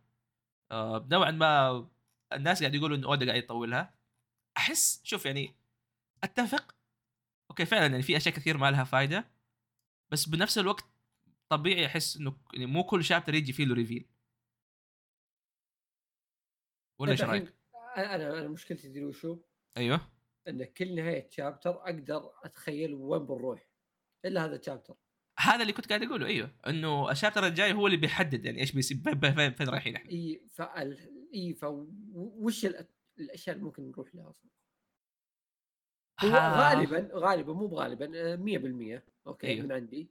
[0.72, 1.88] آه نوعا ما
[2.32, 3.94] الناس قاعد يقولوا انه أودا قاعد يطولها
[4.57, 5.55] أحس شوف يعني
[6.24, 6.74] أتفق
[7.50, 9.24] okay فعلا يعني في أشياء كثير ما لها فائده
[10.11, 10.89] بس بنفس الوقت
[11.51, 14.08] طبيعي أحس إنه يعني مو كل chapter يجي فيه له reveal
[17.01, 17.55] ولا إيش رأيك؟
[17.96, 19.38] أنا أنا مشكلتي تدري وشو؟
[19.76, 20.01] أيوه
[20.48, 23.68] إن كل نهاية chapter أقدر أتخيل وين بنروح
[24.24, 24.94] إلا هذا ال chapter
[25.38, 28.72] هذا اللي كنت قاعد أقوله أيوه إنه ال chapter الجاي هو اللي بيحدد يعني إيش
[28.72, 30.98] بيصير فين- فين رايحين إحنا إي فال
[31.34, 31.64] إي ف
[32.14, 32.66] وش
[33.18, 34.51] الأشياء اللي ممكن نروح لها أصلا؟
[36.20, 39.64] هو غالبا غالبا مو بغالبا آه، 100% okay أيوه.
[39.66, 40.11] من عندي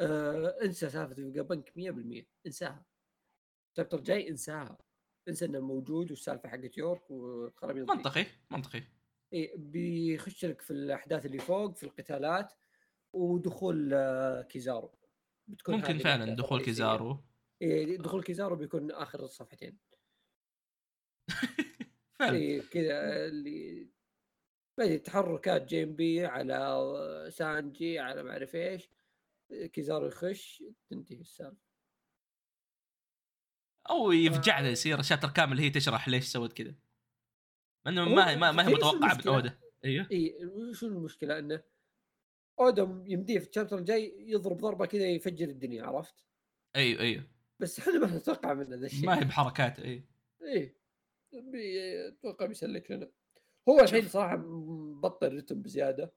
[0.00, 2.84] آه انسى سالفة فيجابانك 100% انساها.
[3.72, 4.78] ال chapter الجاي انساها.
[5.28, 7.96] انسى إنه موجود والسالفة حقت يورك وخرابيط ذي.
[7.96, 8.82] منطقي منطقي.
[9.32, 12.52] إيه بيخش لك في الأحداث اللي فوق في القتالات
[13.12, 14.92] ودخول آه، كيزارو.
[15.48, 16.64] بتكون ممكن فعلا دخول.
[16.64, 17.24] كيزارو.
[17.62, 19.78] إيه دخول كيزارو بيكون آخر الصفحتين.
[22.18, 22.62] فعلا.
[22.70, 23.88] كذا اللي
[24.78, 28.88] بدي تحركات جيمبي على سانجي على ما أعرف إيش.
[29.72, 31.66] كيزارو يخش تنتهي السالفة.
[33.90, 36.74] أو يفجعنا يصير chapter كامل هي تشرح ليش سوت كذا.
[37.86, 40.08] إنه هو ما ما ما هي متوقعة من؟ اودا أيوه.
[40.12, 40.34] إي
[40.72, 41.62] شو المشكلة؟ إنه
[42.60, 46.24] اودا يمديه في ال chapter الجاي يضرب ضربة كذا يفجر الدنيا عرفت؟
[46.76, 47.24] أيوه أيوه.
[47.60, 49.06] بس إحنا ما نتوقع منه ذا الشيء.
[49.06, 50.04] ما هي بحركات إي
[50.42, 50.76] إيه
[51.32, 53.10] بي- أتوقع بيسلك لنا.
[53.68, 56.12] هو الحين صراحة مبطل رتم بزيادة.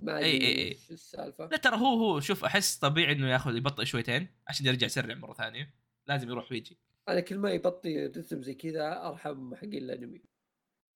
[0.00, 0.68] ما إي إي.
[0.68, 4.86] إيش السالفة؟ لا ترى هو هو شوف أحس طبيعي إنه ياخذ يبطئ شويتين عشان يرجع
[4.86, 5.74] يسرع مرة ثانية.
[6.06, 6.78] لازم يروح ويجي.
[7.08, 10.22] أنا كل ما يبطي رتم زي كذا أرحم حقين الأنمي.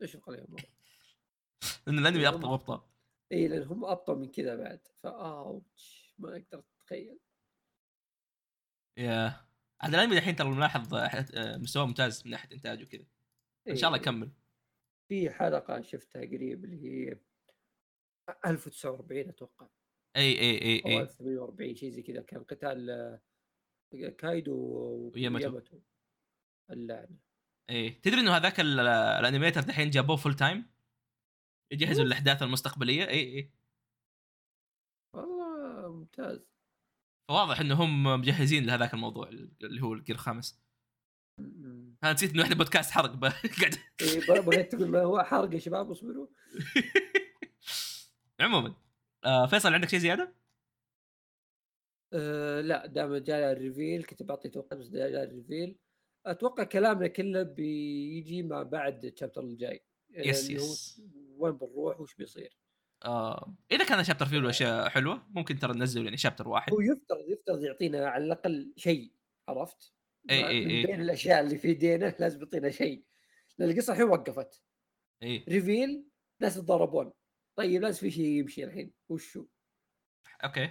[0.02, 0.56] اشفق عليهم.
[1.86, 2.90] لأن الأنمي أبطأ وابطا
[3.32, 4.80] إي لأن هم أبطأ من كذا بعد.
[5.02, 7.18] ف ouch ما أقدر أتخيل.
[8.96, 9.46] yeah
[9.80, 13.04] هذا الأنمي الحين ترى ملاحظ آه، مستواه ممتاز من ناحية انتاج وكذا.
[13.68, 14.00] إن شاء الله.
[14.00, 14.30] يكمل.
[15.08, 17.18] في حلقة شفتها قريب اللي هي
[18.46, 19.68] 1940 أتوقع.
[20.16, 21.00] إي إي إي إي.
[21.00, 23.18] 1840 شيء زي كذا كان قتال
[24.18, 24.54] كايدو
[25.14, 25.60] وياماتو.
[26.70, 27.18] اللعنة.
[27.70, 27.90] إي.
[27.90, 28.80] تدري إنه هذاك ال-
[29.20, 30.70] ال animator دحين جابوه full time
[31.72, 33.08] يجهزوا الأحداث المستقبلية.
[33.08, 33.50] إي إي.
[35.16, 36.46] والله ممتاز.
[37.30, 40.60] فواضح إنه هم مجهزين لهذاك الموضوع اللي هو الجير الخامس
[41.40, 43.10] م- أنا نسيت إنه إحنا بودكاست حرق
[43.60, 43.74] قاعد
[44.28, 46.26] ب- بغيت تقول ما هو حرق يا شباب اصبروا.
[48.42, 48.74] عموما.
[49.24, 50.34] آه فيصل عندك شيء زيادة؟
[52.12, 55.78] أه لا دام جاء ال reveal كنت بعطي توقع بس جاء ال reveal.
[56.26, 59.84] أتوقع كلامنا كله بيجي ما بعد ال chapter الجاي.
[60.10, 61.02] yes اللي هو yes.
[61.36, 62.56] وين بنروح وش بيصير.
[63.04, 66.72] آه إذا كان chapter فيه له أشياء حلوة ممكن ترى ننزل يعني chapter واحد.
[66.72, 69.12] هو يفترض يفترض يعطينا على الأقل شيء
[69.48, 69.92] عرفت؟
[70.30, 70.86] إي من إي.
[70.86, 73.04] بين الأشياء اللي في يدينا لازم يعطينا شيء.
[73.58, 74.62] لأن القصة الحين وقفت.
[75.22, 75.44] إي.
[75.48, 76.04] reveal
[76.40, 77.12] ناس يتضاربون
[77.60, 79.46] طيب لازم في شيء يمشي الحين وشو؟
[80.44, 80.70] okay.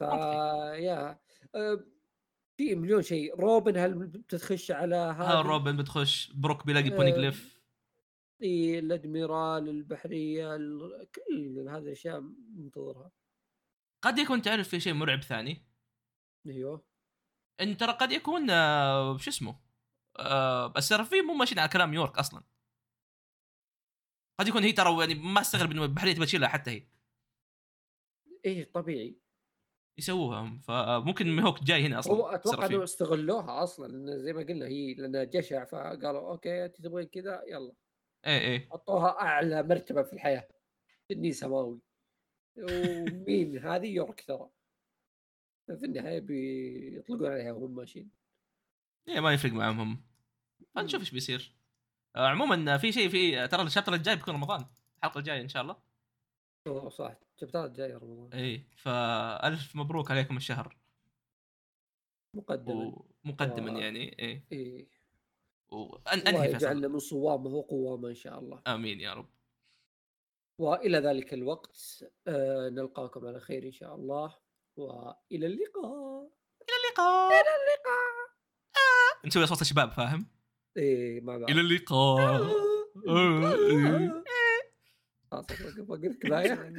[0.00, 0.06] فا.
[0.74, 1.20] يا
[1.54, 1.84] أه،
[2.56, 3.34] في مليون شيء.
[3.40, 6.32] روبن هل بتخش على ها هذا روبن بتخش.
[6.32, 7.62] بروك بيلاقي آه، بونيغليف
[8.42, 12.20] إي الأدميرال البحرية ال- كل هذه الأشياء
[12.54, 13.12] منتظرها.
[14.04, 15.66] قد يكون تعرف في شيء مرعب ثاني؟
[16.46, 16.84] أيوه.
[17.60, 19.60] إن ترى قد يكون آه شو اسمه؟
[20.18, 22.42] آه بس ترى في مو ماشيين على كلام يورك أصلا.
[24.38, 26.86] قد يكون هي ترى يعني ما استغرب إنه البحريه تبغى تشيلها حتى هي.
[28.44, 29.16] إيه طبيعي.
[29.98, 32.12] يسووها فممكن ميهوك جاي هنا أصلا.
[32.12, 32.84] هو أتوقع إنه.
[32.84, 37.72] استغلوها أصلا زي ما قلنا هي لأنها جشع فقالوا okay انت تبغين كذا يلا.
[38.26, 38.68] إيه إيه.
[38.70, 40.48] حطوها أعلى مرتبة في الحياة.
[41.08, 41.80] تنين سماوي.
[42.56, 44.48] ومين؟ هذه يورك ترى.
[45.66, 48.10] في النهاية بيطلقون عليها وهم ماشيين.
[49.08, 50.04] إيه ما يفرق معهم هم.
[50.74, 51.61] فنشوف إيش بيصير.
[52.16, 54.66] عموما في شيء في ترى الشابتر الجاي بيكون رمضان.
[54.98, 55.76] الحلقة الجاية إن شاء الله.
[56.66, 57.14] أوه، صح.
[57.40, 58.32] شابترات جاية رمضان.
[58.32, 60.76] إيه فألف مبروك عليكم الشهر.
[62.36, 63.04] مقدما.
[63.24, 64.86] ومقدما و- يعني إيه إيه
[65.70, 66.56] وأن الله أنهي فيصل.
[66.56, 68.62] يجعلنا من صوامه وقوامه إن شاء الله.
[68.66, 69.28] آمين يا رب.
[70.60, 74.38] وإلى ذلك الوقت آه نلقاكم على خير إن شاء الله.
[74.76, 76.30] وإلى اللقاء.
[76.62, 77.32] إلى اللقاء.
[77.32, 78.32] إلى اللقاء.
[79.26, 80.26] نسوي صوت الشباب فاهم؟
[80.76, 82.46] إيه مع بعض إلى اللقاء
[83.08, 83.56] آه.
[85.30, 86.72] خلاص وقف وقف كفايه